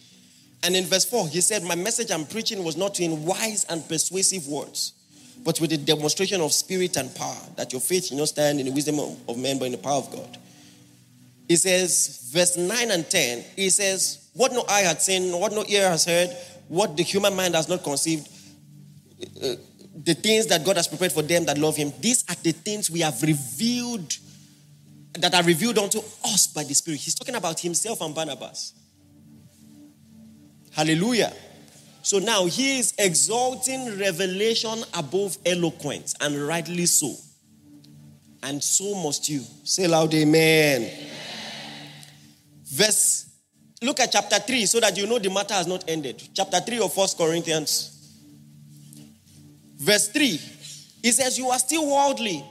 [0.62, 3.87] And in verse 4, he said, My message I'm preaching was not in wise and
[3.89, 4.93] persuasive words,
[5.45, 8.66] but with a demonstration of spirit and power, that your faith should not stand in
[8.66, 10.39] the wisdom of men, but in the power of God.
[11.49, 15.64] He says, verse 9 and 10, he says, What no eye had seen, what no
[15.68, 16.31] ear has heard,
[16.68, 18.27] what the human mind has not conceived,
[19.43, 19.55] uh,
[20.03, 21.93] the things that God has prepared for them that love Him.
[22.01, 24.16] These are the things we have revealed,
[25.15, 27.01] that are revealed unto us by the Spirit.
[27.01, 28.75] He's talking about Himself and Barnabas.
[30.73, 31.33] Hallelujah.
[32.03, 37.15] So now he is exalting revelation above eloquence, and rightly so.
[38.43, 39.43] And so must you.
[39.62, 40.83] Say loud, Amen.
[40.83, 41.09] amen.
[42.67, 43.25] Verse
[43.85, 46.23] Look at chapter 3 so that you know the matter has not ended.
[46.33, 47.91] Chapter 3 of First Corinthians.
[49.77, 50.41] Verse 3.
[51.03, 52.43] It says, You are still worldly.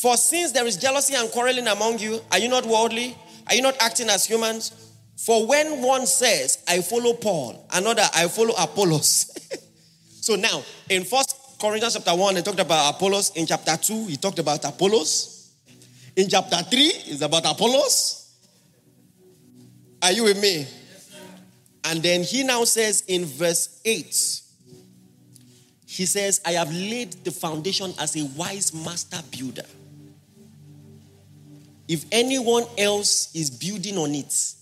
[0.00, 3.16] For since there is jealousy and quarreling among you, are you not worldly?
[3.48, 4.92] Are you not acting as humans?
[5.16, 9.34] For when one says, I follow Paul, another, I follow Apollos.
[10.20, 13.30] so now, in First Corinthians chapter 1, he talked about Apollos.
[13.30, 15.50] In chapter 2, he talked about Apollos.
[16.14, 18.32] In chapter 3, it's about Apollos.
[20.00, 20.66] Are you with me?
[21.84, 24.04] and then he now says in verse 8,
[25.86, 29.64] he says, I have laid the foundation as a wise master builder.
[31.88, 34.54] If anyone else is building on it,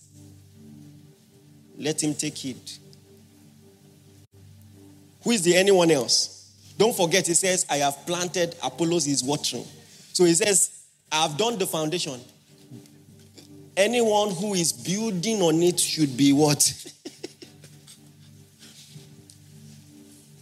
[1.77, 2.79] let him take it.
[5.25, 6.53] Who is the anyone else?
[6.79, 9.65] Don't forget, he says, I have planted, Apollos is watering.
[10.13, 10.71] So he says,
[11.11, 12.21] I have done the foundation.
[13.77, 16.73] Anyone who is building on it should be what?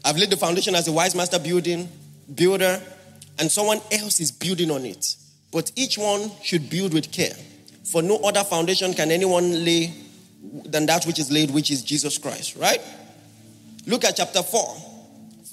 [0.04, 1.88] I've laid the foundation as a wise master building
[2.34, 2.80] builder,
[3.38, 5.16] and someone else is building on it.
[5.54, 7.32] But each one should build with care.
[7.84, 9.94] For no other foundation can anyone lay
[10.64, 12.80] than that which is laid, which is Jesus Christ, right?
[13.86, 14.76] Look at chapter 4,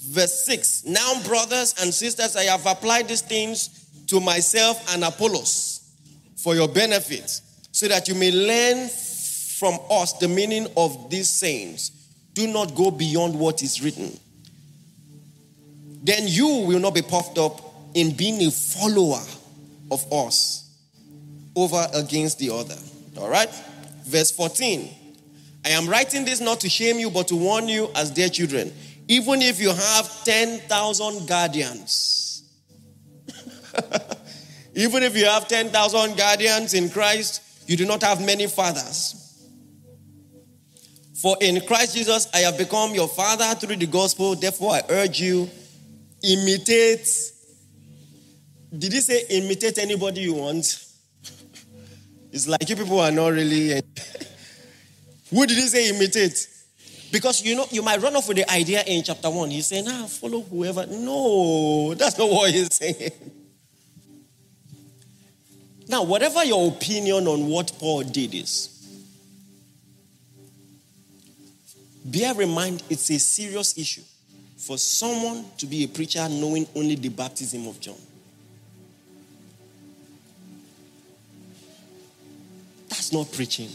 [0.08, 0.86] verse 6.
[0.86, 5.88] Now, brothers and sisters, I have applied these things to myself and Apollos
[6.34, 7.40] for your benefit
[7.70, 11.92] so that you may learn from us the meaning of these sayings.
[12.32, 14.18] Do not go beyond what is written.
[16.02, 17.60] Then you will not be puffed up
[17.94, 19.22] in being a follower
[19.92, 20.70] of us
[21.54, 22.76] over against the other.
[23.18, 23.50] All right?
[24.04, 24.88] Verse 14.
[25.64, 28.72] I am writing this not to shame you, but to warn you as dear children.
[29.08, 32.42] Even if you have 10,000 guardians,
[34.74, 39.18] even if you have 10,000 guardians in Christ, you do not have many fathers.
[41.14, 44.34] For in Christ Jesus I have become your father through the gospel.
[44.34, 45.48] Therefore, I urge you,
[46.24, 47.31] imitate.
[48.76, 50.86] Did he say imitate anybody you want?
[52.32, 53.74] It's like you people are not really.
[55.30, 56.48] Who did he say imitate?
[57.12, 59.50] Because you know, you might run off with the idea in chapter one.
[59.50, 60.86] He's saying, ah, follow whoever.
[60.86, 63.12] No, that's not what he's saying.
[65.88, 68.70] Now, whatever your opinion on what Paul did is,
[72.02, 74.02] bear in mind it's a serious issue
[74.56, 77.96] for someone to be a preacher knowing only the baptism of John.
[83.12, 83.68] Not preaching.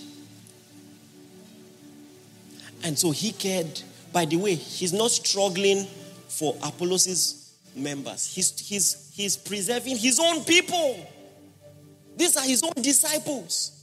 [2.84, 3.82] And so he cared.
[4.12, 5.86] By the way, he's not struggling
[6.28, 11.08] for Apollos' members, he's, he's, he's preserving his own people.
[12.16, 13.74] These are his own disciples.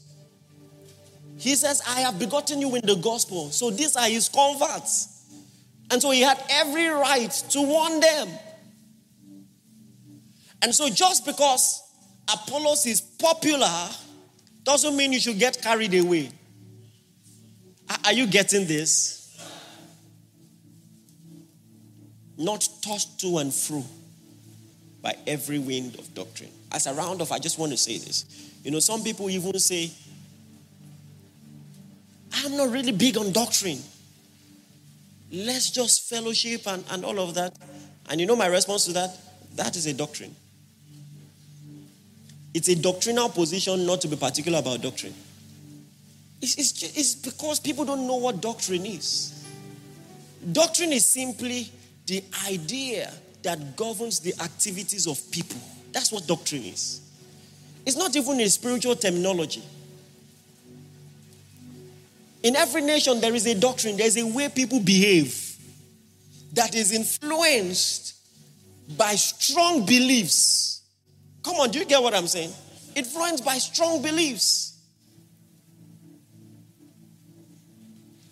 [1.37, 3.51] He says, I have begotten you in the gospel.
[3.51, 5.25] So these are his converts.
[5.91, 8.29] And so he had every right to warn them.
[10.63, 11.83] And so just because
[12.33, 13.89] Apollos is popular
[14.65, 16.31] doesn't mean you should get carried away.
[18.05, 19.21] Are you getting this?
[22.37, 23.85] Not tossed to and fro
[25.03, 26.51] by every wind of doctrine.
[26.73, 28.25] As a round off, I just want to say this.
[28.65, 29.91] You know, some people even say,
[32.33, 33.79] I'm not really big on doctrine.
[35.31, 37.57] Let's just fellowship and, and all of that.
[38.09, 39.17] And you know my response to that?
[39.57, 40.35] That is a doctrine.
[42.55, 45.13] It's a doctrinal position not to be particular about doctrine.
[46.41, 49.45] It's, it's, just, it's because people don't know what doctrine is.
[50.53, 51.71] Doctrine is simply
[52.07, 55.59] the idea that governs the activities of people.
[55.93, 57.01] That's what doctrine is.
[57.85, 59.63] It's not even a spiritual terminology.
[62.43, 65.57] In every nation, there is a doctrine, there's a way people behave
[66.53, 68.15] that is influenced
[68.97, 70.74] by strong beliefs.
[71.45, 72.53] Come on, do you get what I'm saying?
[72.97, 74.81] Influenced by strong beliefs.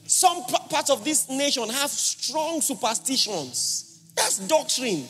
[0.06, 4.02] Some parts of this nation have strong superstitions.
[4.16, 5.06] That's doctrine.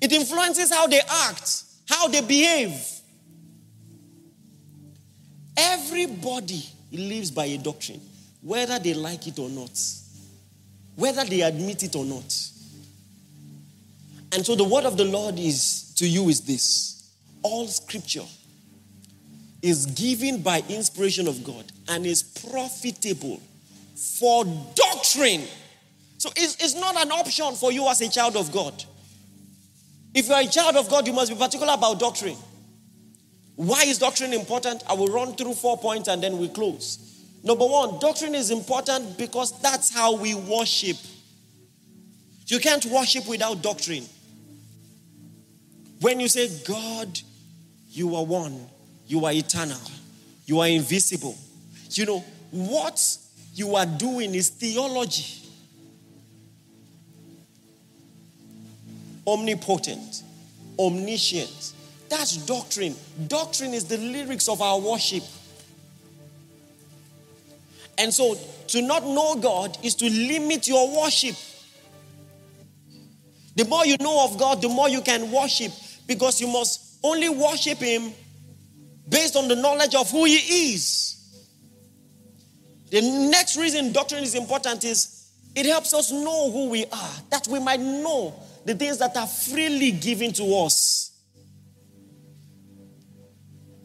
[0.00, 2.74] It influences how they act, how they behave.
[5.56, 8.00] Everybody lives by a doctrine,
[8.42, 9.78] whether they like it or not,
[10.94, 12.34] whether they admit it or not.
[14.36, 17.10] And so the word of the Lord is to you is this
[17.42, 18.26] all scripture
[19.62, 23.40] is given by inspiration of God and is profitable
[24.18, 25.44] for doctrine.
[26.18, 28.84] So it's, it's not an option for you as a child of God.
[30.12, 32.36] If you are a child of God, you must be particular about doctrine.
[33.54, 34.84] Why is doctrine important?
[34.86, 37.24] I will run through four points and then we close.
[37.42, 40.98] Number one, doctrine is important because that's how we worship.
[42.48, 44.04] You can't worship without doctrine.
[46.00, 47.18] When you say, God,
[47.90, 48.66] you are one,
[49.06, 49.80] you are eternal,
[50.44, 51.36] you are invisible,
[51.90, 53.18] you know, what
[53.54, 55.42] you are doing is theology.
[59.26, 60.22] Omnipotent,
[60.78, 61.72] omniscient.
[62.08, 62.94] That's doctrine.
[63.26, 65.24] Doctrine is the lyrics of our worship.
[67.98, 68.36] And so
[68.68, 71.34] to not know God is to limit your worship.
[73.56, 75.72] The more you know of God, the more you can worship
[76.06, 78.12] because you must only worship Him
[79.08, 81.12] based on the knowledge of who He is.
[82.90, 87.48] The next reason doctrine is important is it helps us know who we are, that
[87.48, 88.34] we might know
[88.64, 91.12] the things that are freely given to us.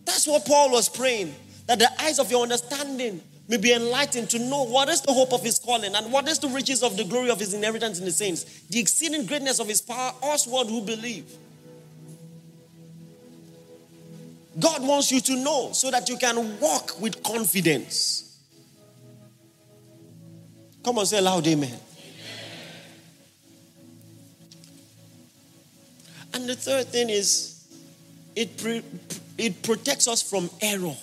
[0.06, 1.34] That's what Paul was praying,
[1.68, 5.34] that the eyes of your understanding may be enlightened to know what is the hope
[5.34, 8.06] of his calling and what is the riches of the glory of his inheritance in
[8.06, 11.26] the saints, the exceeding greatness of his power, us what who believe.
[14.60, 18.40] God wants you to know so that you can walk with confidence.
[20.84, 21.70] Come on, say loud, amen.
[21.70, 21.80] amen.
[26.34, 27.66] And the third thing is,
[28.36, 28.84] it, pre-
[29.38, 30.96] it protects us from error.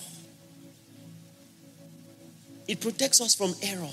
[2.67, 3.89] It protects us from error.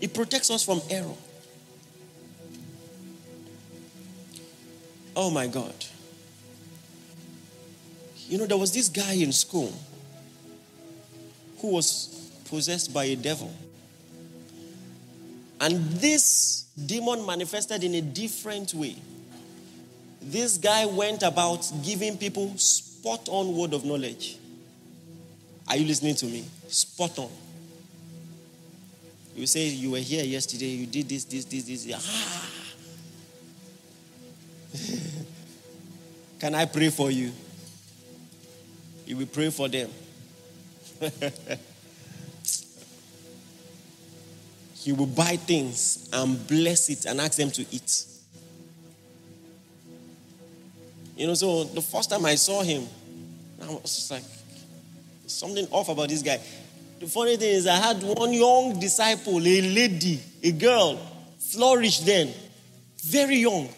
[0.00, 1.14] It protects us from error.
[5.16, 5.74] Oh my God.
[8.28, 9.72] You know, there was this guy in school
[11.58, 13.52] who was possessed by a devil.
[15.58, 18.96] And this demon manifested in a different way.
[20.20, 24.36] This guy went about giving people spot on word of knowledge.
[25.68, 26.44] Are you listening to me?
[26.68, 27.30] Spot on.
[29.34, 31.92] You say you were here yesterday, you did this, this, this, this.
[31.94, 32.55] Ah.
[36.40, 37.32] Can I pray for you?
[39.06, 39.90] You will pray for them.
[44.76, 48.04] he will buy things and bless it and ask them to eat.
[51.16, 52.86] You know, so the first time I saw him,
[53.62, 54.22] I was just like,
[55.26, 56.40] something off about this guy.
[57.00, 60.98] The funny thing is, I had one young disciple, a lady, a girl,
[61.38, 62.32] flourished then,
[63.02, 63.68] very young.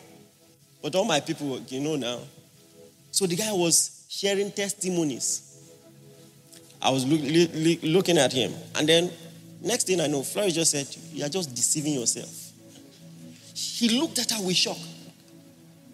[0.83, 2.20] But all my people, you know now.
[3.11, 5.45] So the guy was sharing testimonies.
[6.81, 8.53] I was look, look, looking at him.
[8.76, 9.11] And then,
[9.61, 12.53] next thing I know, Florence just said, You are just deceiving yourself.
[13.55, 14.79] He looked at her with shock.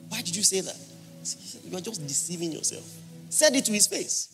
[0.08, 0.76] Why did you say that?
[1.64, 2.84] You are just deceiving yourself.
[3.30, 4.30] Said it to his face.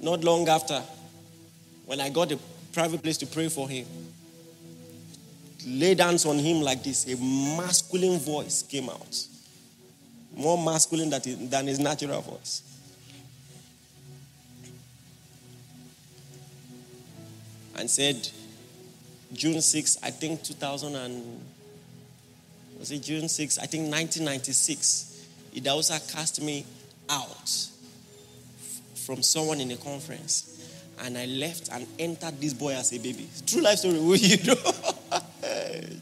[0.00, 0.82] Not long after,
[1.86, 2.38] when I got a
[2.72, 3.86] private place to pray for him,
[5.66, 9.26] lay hands on him like this, a masculine voice came out.
[10.36, 12.62] More masculine than his natural voice.
[17.76, 18.28] And said,
[19.32, 21.40] June 6, I think 2000 and,
[22.78, 23.58] was it June 6?
[23.58, 25.26] I think 1996.
[25.56, 26.64] Idausa cast me
[27.08, 27.68] out
[29.04, 30.50] from someone in a conference.
[31.04, 33.28] And I left and entered this boy as a baby.
[33.46, 34.93] True life story, you know?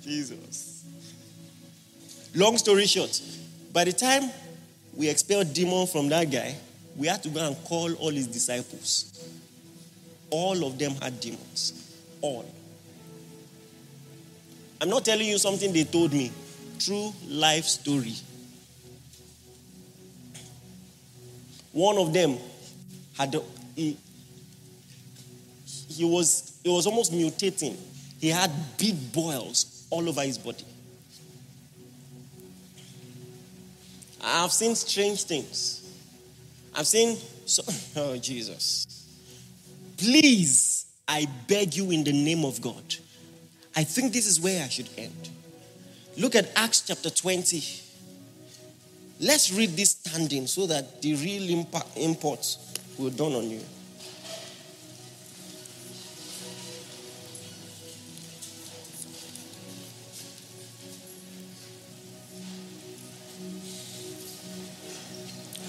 [0.03, 0.84] Jesus.
[2.34, 3.20] Long story short,
[3.72, 4.30] by the time
[4.94, 6.55] we expelled demon from that guy,
[6.96, 9.26] we had to go and call all his disciples.
[10.30, 11.94] All of them had demons.
[12.20, 12.44] All.
[14.80, 16.32] I'm not telling you something they told me.
[16.78, 18.14] True life story.
[21.72, 22.38] One of them
[23.16, 23.34] had
[23.76, 23.96] he,
[25.88, 27.76] he was he was almost mutating.
[28.20, 30.64] He had big boils all over his body.
[34.24, 35.80] I've seen strange things.
[36.74, 37.62] I've seen so,
[38.01, 38.86] oh Jesus.
[39.99, 42.97] Please, I beg you in the name of God.
[43.76, 45.28] I think this is where I should end.
[46.16, 47.62] Look at Acts chapter 20.
[49.20, 52.57] Let's read this standing so that the real impact, import
[52.99, 53.61] will dawn on you.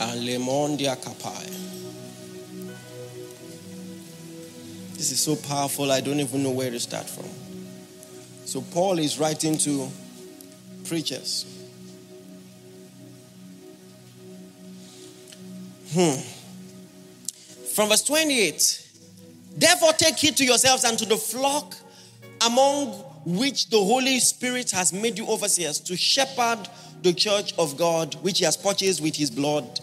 [0.04, 1.48] Alemondia Kapai.
[4.96, 7.30] This is so powerful, I don't even know where to start from.
[8.46, 9.90] So, Paul is writing to
[10.86, 11.46] preachers.
[15.92, 16.20] Hmm.
[17.74, 18.90] From verse 28
[19.56, 21.76] Therefore, take heed to yourselves and to the flock
[22.46, 22.88] among
[23.26, 26.68] which the Holy Spirit has made you overseers to shepherd
[27.04, 29.80] the church of God, which he has purchased with his blood.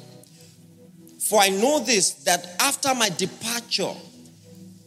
[1.30, 3.94] For I know this, that after my departure,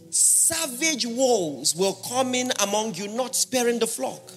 [0.09, 4.29] savage wolves will come in among you, not sparing the flock.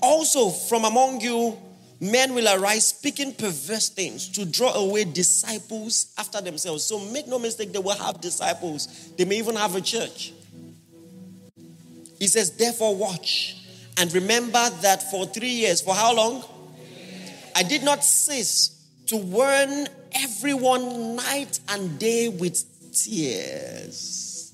[0.00, 1.58] Also, from among you,
[2.00, 6.84] men will arise speaking perverse things to draw away disciples after themselves.
[6.84, 9.10] So make no mistake, they will have disciples.
[9.18, 10.32] They may even have a church.
[12.18, 13.58] He says, therefore, watch
[13.98, 16.44] and remember that for three years, for how long?
[17.54, 18.73] I did not cease
[19.06, 24.52] to warn everyone night and day with tears.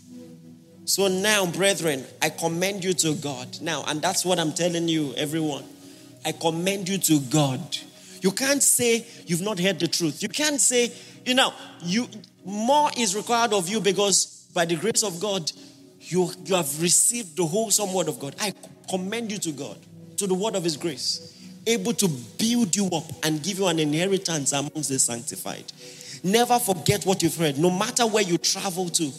[0.85, 3.61] So now, brethren, I commend you to God.
[3.61, 5.65] Now, and that's what I'm telling you, everyone.
[6.25, 7.61] I commend you to God.
[8.23, 10.23] You can't say you've not heard the truth.
[10.23, 10.93] You can't say,
[11.25, 12.09] you know, you
[12.45, 15.51] more is required of you because by the grace of God,
[16.01, 18.35] you, you have received the wholesome word of God.
[18.41, 18.53] I
[18.89, 19.79] commend you to God,
[20.17, 21.37] to the word of his grace,
[21.67, 22.09] able to
[22.39, 25.65] build you up and give you an inheritance amongst the sanctified.
[26.23, 29.11] Never forget what you've heard, no matter where you travel to,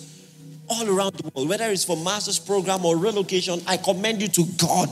[0.70, 4.46] all around the world, whether it's for master's program or relocation, I commend you to
[4.58, 4.90] God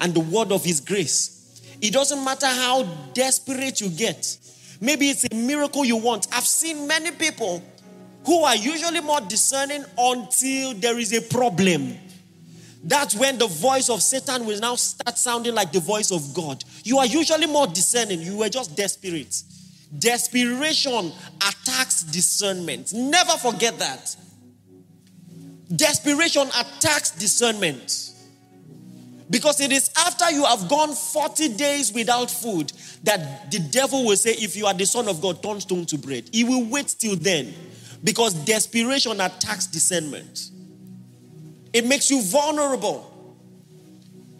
[0.00, 1.32] and the word of His grace.
[1.80, 2.84] It doesn't matter how
[3.14, 4.38] desperate you get.
[4.80, 6.26] Maybe it's a miracle you want.
[6.32, 7.62] I've seen many people
[8.24, 11.96] who are usually more discerning until there is a problem.
[12.86, 16.62] That's when the voice of Satan will now start sounding like the voice of God.
[16.84, 18.22] You are usually more discerning.
[18.22, 19.42] You were just desperate.
[19.98, 22.92] Desperation attacks discernment.
[22.94, 24.16] Never forget that.
[25.74, 28.12] Desperation attacks discernment.
[29.28, 32.72] Because it is after you have gone 40 days without food
[33.02, 35.98] that the devil will say, If you are the Son of God, turn stone to
[35.98, 36.30] bread.
[36.32, 37.52] He will wait till then
[38.04, 40.50] because desperation attacks discernment.
[41.76, 43.12] It makes you vulnerable.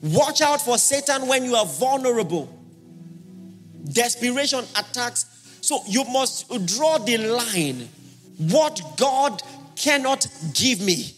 [0.01, 2.49] Watch out for Satan when you are vulnerable.
[3.93, 5.27] Desperation attacks.
[5.61, 7.91] So you must draw the line.
[8.39, 9.43] What God
[9.75, 11.13] cannot give me,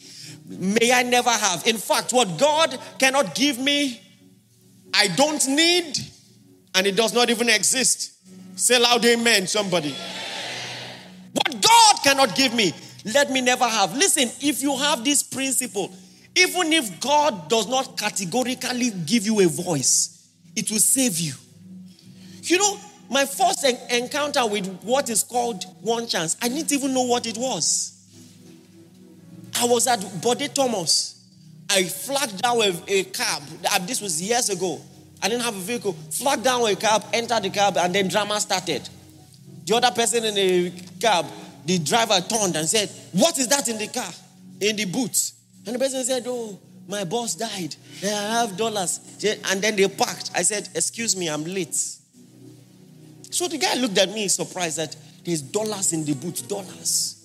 [0.49, 1.65] may I never have.
[1.69, 4.01] In fact, what God cannot give me,
[4.93, 5.99] I don't need,
[6.75, 8.13] and it does not even exist.
[8.57, 9.95] Say loud, amen, somebody.
[11.33, 12.73] What God cannot give me,
[13.05, 13.97] let me never have.
[13.97, 15.93] Listen, if you have this principle,
[16.37, 21.35] even if God does not categorically give you a voice, it will save you.
[22.43, 22.79] You know,
[23.11, 27.37] my first encounter with what is called one chance, I didn't even know what it
[27.37, 27.95] was.
[29.61, 31.15] I was at Bode Thomas.
[31.71, 33.43] I flagged down a, a cab.
[33.71, 34.81] Uh, this was years ago.
[35.23, 35.93] I didn't have a vehicle.
[35.93, 38.89] Flagged down a cab, entered the cab, and then drama started.
[39.67, 41.27] The other person in the cab,
[41.67, 44.11] the driver turned and said, What is that in the car?
[44.61, 45.33] In the boot.
[45.69, 46.59] And the person said, Oh,
[46.89, 47.77] my boss died.
[48.03, 49.01] I have dollars.
[49.51, 50.31] And then they parked.
[50.35, 51.75] I said, Excuse me, I'm late.
[53.31, 54.97] So the guy looked at me surprised that
[55.27, 56.49] there's dollars in the boot.
[56.49, 57.17] Dollars.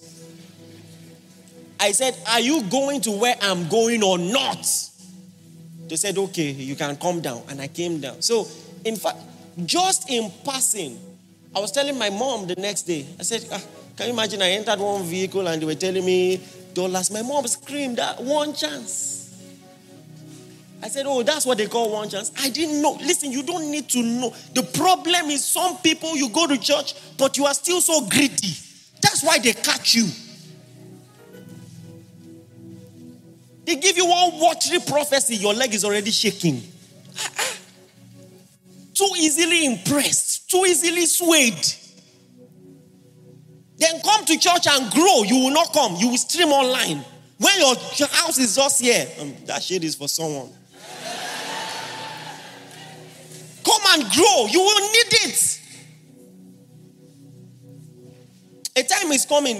[1.80, 4.68] I said, Are you going to where I'm going or not?
[5.88, 7.44] They said, Okay, you can come down.
[7.48, 8.22] And I came down.
[8.22, 8.46] So,
[8.84, 9.20] in fact,
[9.66, 11.00] just in passing,
[11.56, 13.62] I was telling my mom the next day, I said, ah,
[13.96, 14.42] Can you imagine?
[14.42, 16.42] I entered one vehicle and they were telling me
[16.74, 17.12] dollars.
[17.12, 19.20] My mom screamed, that One chance.
[20.82, 22.32] I said, Oh, that's what they call one chance.
[22.38, 22.98] I didn't know.
[23.00, 24.34] Listen, you don't need to know.
[24.54, 28.54] The problem is some people, you go to church, but you are still so greedy.
[29.02, 30.08] That's why they catch you.
[33.66, 36.62] They give you one watery prophecy, your leg is already shaking.
[37.18, 37.58] Ah, ah.
[38.94, 41.66] Too easily impressed, too easily swayed.
[43.84, 45.24] Then come to church and grow.
[45.24, 47.04] You will not come, you will stream online.
[47.38, 50.50] When your house is just here, um, that shade is for someone.
[53.66, 55.60] come and grow, you will need it.
[58.78, 59.58] A time is coming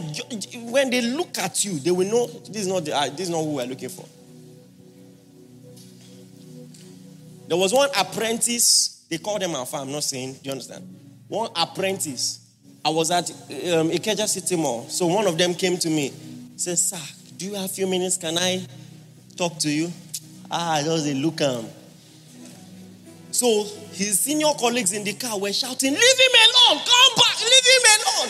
[0.72, 3.30] when they look at you, they will know this is not the, uh, this is
[3.30, 4.06] not who we're looking for.
[7.50, 10.88] There was one apprentice, they called them Alpha, I'm not saying, do you understand?
[11.28, 12.43] One apprentice.
[12.86, 14.88] I was at um, Ikeja City Mall.
[14.90, 16.12] So one of them came to me,
[16.58, 17.00] said, Sir,
[17.38, 18.18] do you have a few minutes?
[18.18, 18.66] Can I
[19.38, 19.90] talk to you?
[20.52, 21.66] Ah, just a look um.
[23.32, 26.82] So his senior colleagues in the car were shouting, Leave him alone!
[26.86, 27.40] Come back!
[27.42, 28.30] Leave him alone!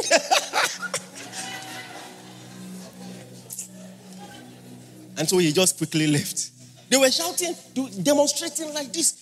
[5.18, 6.50] and so he just quickly left.
[6.88, 7.54] They were shouting,
[8.02, 9.14] demonstrating like this.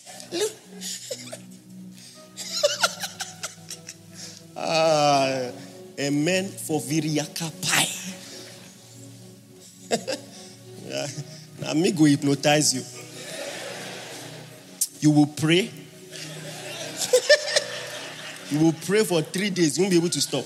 [4.60, 5.52] Ah,
[6.00, 7.86] amen for Viriaka pie.
[11.60, 12.82] now, me go hypnotize you.
[15.00, 15.70] You will pray.
[18.50, 19.78] you will pray for three days.
[19.78, 20.44] You won't be able to stop.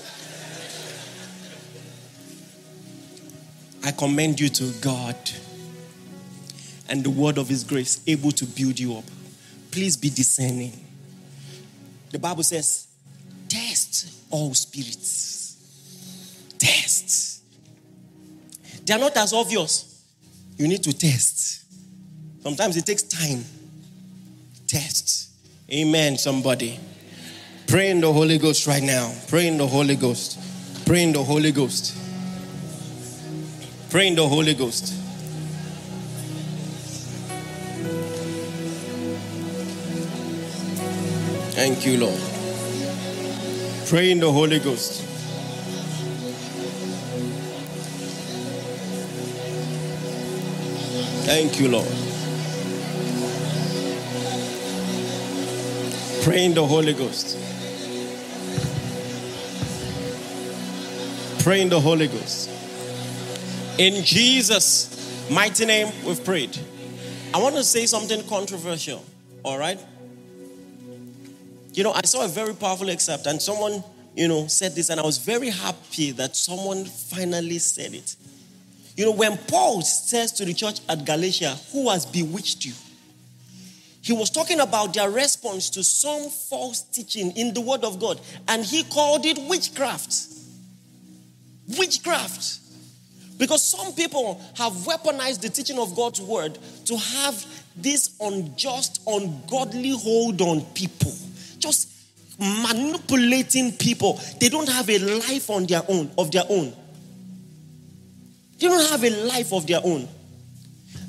[3.83, 5.17] I commend you to God
[6.87, 9.05] and the word of His grace able to build you up.
[9.71, 10.79] Please be discerning.
[12.11, 12.82] The Bible says,
[13.53, 15.57] test all spirits.
[16.57, 17.43] Test.
[18.85, 20.01] They are not as obvious.
[20.57, 21.63] You need to test.
[22.41, 23.45] Sometimes it takes time.
[24.67, 25.29] Test.
[25.71, 26.79] Amen, somebody.
[27.67, 29.13] Pray in the Holy Ghost right now.
[29.27, 30.39] Pray in the Holy Ghost.
[30.85, 31.95] Pray in the Holy Ghost.
[33.89, 34.93] Pray in the Holy Ghost.
[41.55, 42.42] Thank you, Lord.
[43.93, 45.03] Pray in the Holy Ghost.
[51.27, 51.87] Thank you, Lord.
[56.23, 57.37] Pray in the Holy Ghost.
[61.43, 62.49] Pray in the Holy Ghost.
[63.77, 66.57] In Jesus' mighty name, we've prayed.
[67.31, 69.05] I want to say something controversial,
[69.43, 69.79] all right?
[71.73, 73.83] You know, I saw a very powerful excerpt, and someone,
[74.15, 78.15] you know, said this, and I was very happy that someone finally said it.
[78.95, 82.73] You know, when Paul says to the church at Galatia, Who has bewitched you?
[84.03, 88.21] He was talking about their response to some false teaching in the Word of God,
[88.47, 90.27] and he called it witchcraft.
[91.79, 92.59] Witchcraft.
[93.39, 97.43] Because some people have weaponized the teaching of God's word to have
[97.75, 101.13] this unjust, ungodly hold on people.
[101.63, 101.89] Just
[102.37, 104.19] manipulating people.
[104.41, 106.73] They don't have a life on their own, of their own.
[108.59, 110.05] They don't have a life of their own.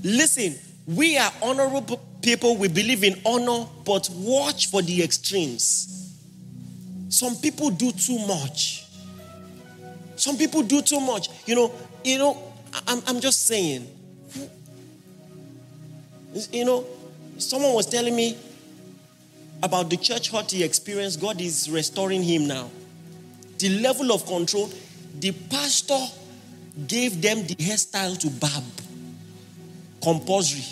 [0.04, 0.54] Listen,
[0.86, 2.56] we are honorable people.
[2.56, 6.14] We believe in honor, but watch for the extremes.
[7.08, 8.86] Some people do too much.
[10.14, 11.30] Some people do too much.
[11.46, 11.74] You know,
[12.04, 12.40] you know,
[12.86, 13.88] I'm, I'm just saying.
[16.52, 16.86] You know,
[17.38, 18.38] someone was telling me
[19.62, 21.20] about the church hurt he experienced.
[21.20, 22.70] God is restoring him now.
[23.58, 24.70] The level of control,
[25.18, 25.98] the pastor
[26.86, 28.64] gave them the hairstyle to barb,
[30.02, 30.64] compulsory.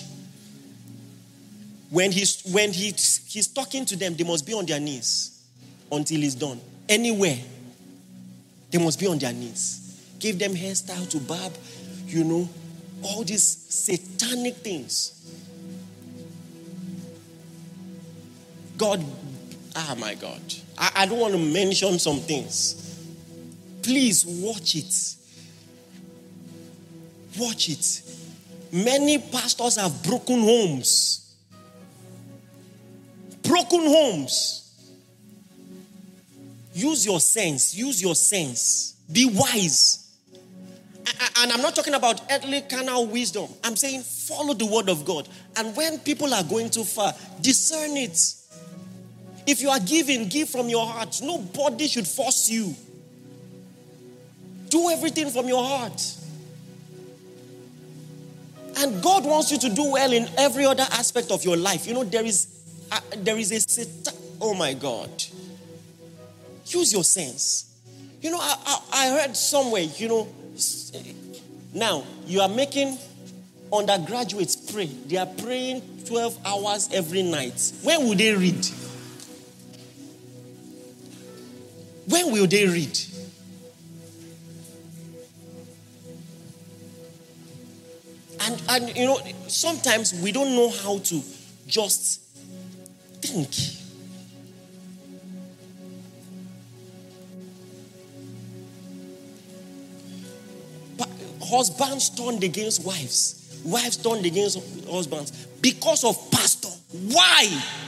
[1.91, 5.43] When he's when he, he's talking to them, they must be on their knees
[5.91, 6.61] until he's done.
[6.89, 7.39] Anywhere,
[8.71, 9.83] they must be on their knees
[10.23, 11.53] gave them hairstyle to barb,
[12.07, 12.49] you know,
[13.03, 15.19] all these satanic things.
[18.83, 19.05] God,
[19.77, 20.41] ah, my God.
[20.77, 22.99] I, I don't want to mention some things.
[23.81, 25.15] Please watch it.
[27.39, 28.03] Watch it.
[28.73, 31.33] Many pastors have broken homes.
[33.45, 34.69] Broken homes.
[36.75, 37.77] Use your sense.
[37.77, 38.97] Use your sense.
[39.13, 40.13] Be wise.
[41.37, 43.49] And I'm not talking about earthly carnal wisdom.
[43.63, 45.29] I'm saying follow the word of God.
[45.55, 48.41] And when people are going too far, discern it.
[49.47, 51.20] If you are giving, give from your heart.
[51.23, 52.74] Nobody should force you.
[54.69, 56.01] Do everything from your heart.
[58.77, 61.86] And God wants you to do well in every other aspect of your life.
[61.86, 62.47] You know, there is,
[62.90, 65.10] uh, there is a, oh my God.
[66.66, 67.69] Use your sense.
[68.20, 70.28] You know, I, I, I heard somewhere, you know,
[71.74, 72.97] now you are making
[73.73, 74.86] undergraduates pray.
[74.86, 77.73] They are praying 12 hours every night.
[77.82, 78.66] When will they read?
[82.23, 82.99] When will they read?
[88.40, 91.23] And, and you know, sometimes we don't know how to
[91.66, 92.20] just
[93.23, 93.49] think.
[101.44, 104.59] Husbands turned against wives, wives turned against
[104.89, 106.70] husbands because of pastor.
[107.11, 107.82] Why?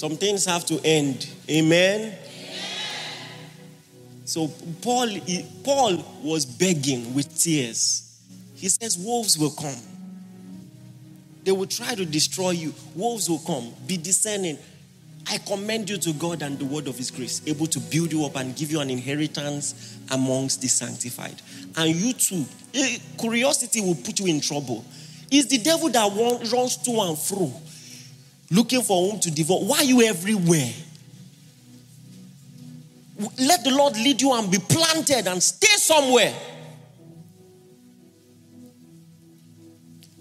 [0.00, 1.28] Some things have to end.
[1.50, 2.14] Amen.
[4.24, 4.48] So
[4.80, 8.18] Paul, he, Paul was begging with tears.
[8.54, 9.76] He says, "Wolves will come.
[11.44, 12.72] They will try to destroy you.
[12.94, 13.74] Wolves will come.
[13.86, 14.56] Be discerning.
[15.28, 18.24] I commend you to God and the word of His grace, able to build you
[18.24, 21.42] up and give you an inheritance amongst the sanctified.
[21.76, 24.82] And you too, eh, curiosity will put you in trouble.
[25.30, 27.52] It's the devil that runs to and fro,
[28.50, 29.60] looking for whom to devour.
[29.60, 30.72] Why are you everywhere?
[33.38, 36.34] Let the Lord lead you and be planted and stay somewhere.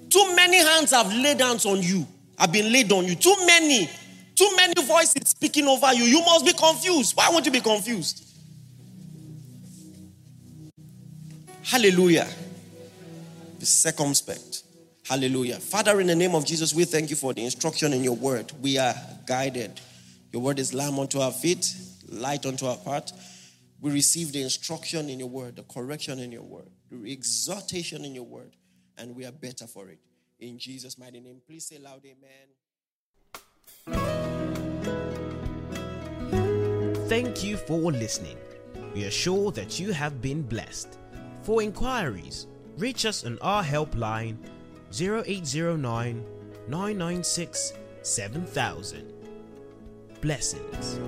[0.09, 2.05] Too many hands have laid hands on you,
[2.37, 3.15] have been laid on you.
[3.15, 3.89] Too many,
[4.35, 6.03] too many voices speaking over you.
[6.03, 7.15] You must be confused.
[7.15, 8.25] Why won't you be confused?
[11.63, 12.27] Hallelujah.
[13.59, 14.48] Be circumspect.
[15.09, 15.55] Hallelujah.
[15.55, 18.51] Father, in the name of Jesus, we thank you for the instruction in your word.
[18.61, 18.93] We are
[19.25, 19.81] guided.
[20.31, 21.73] Your word is lamp unto our feet,
[22.07, 23.11] light unto our path.
[23.81, 28.13] We receive the instruction in your word, the correction in your word, the exhortation in
[28.13, 28.55] your word,
[28.99, 29.97] and we are better for it.
[30.39, 32.49] In Jesus' mighty name, please say loud, Amen.
[37.09, 38.37] Thank you for listening.
[38.93, 40.99] We are sure that you have been blessed.
[41.41, 42.45] For inquiries,
[42.77, 44.37] reach us on our helpline
[44.91, 46.23] 0809
[46.67, 49.13] 996 7000.
[50.21, 50.99] Blessings.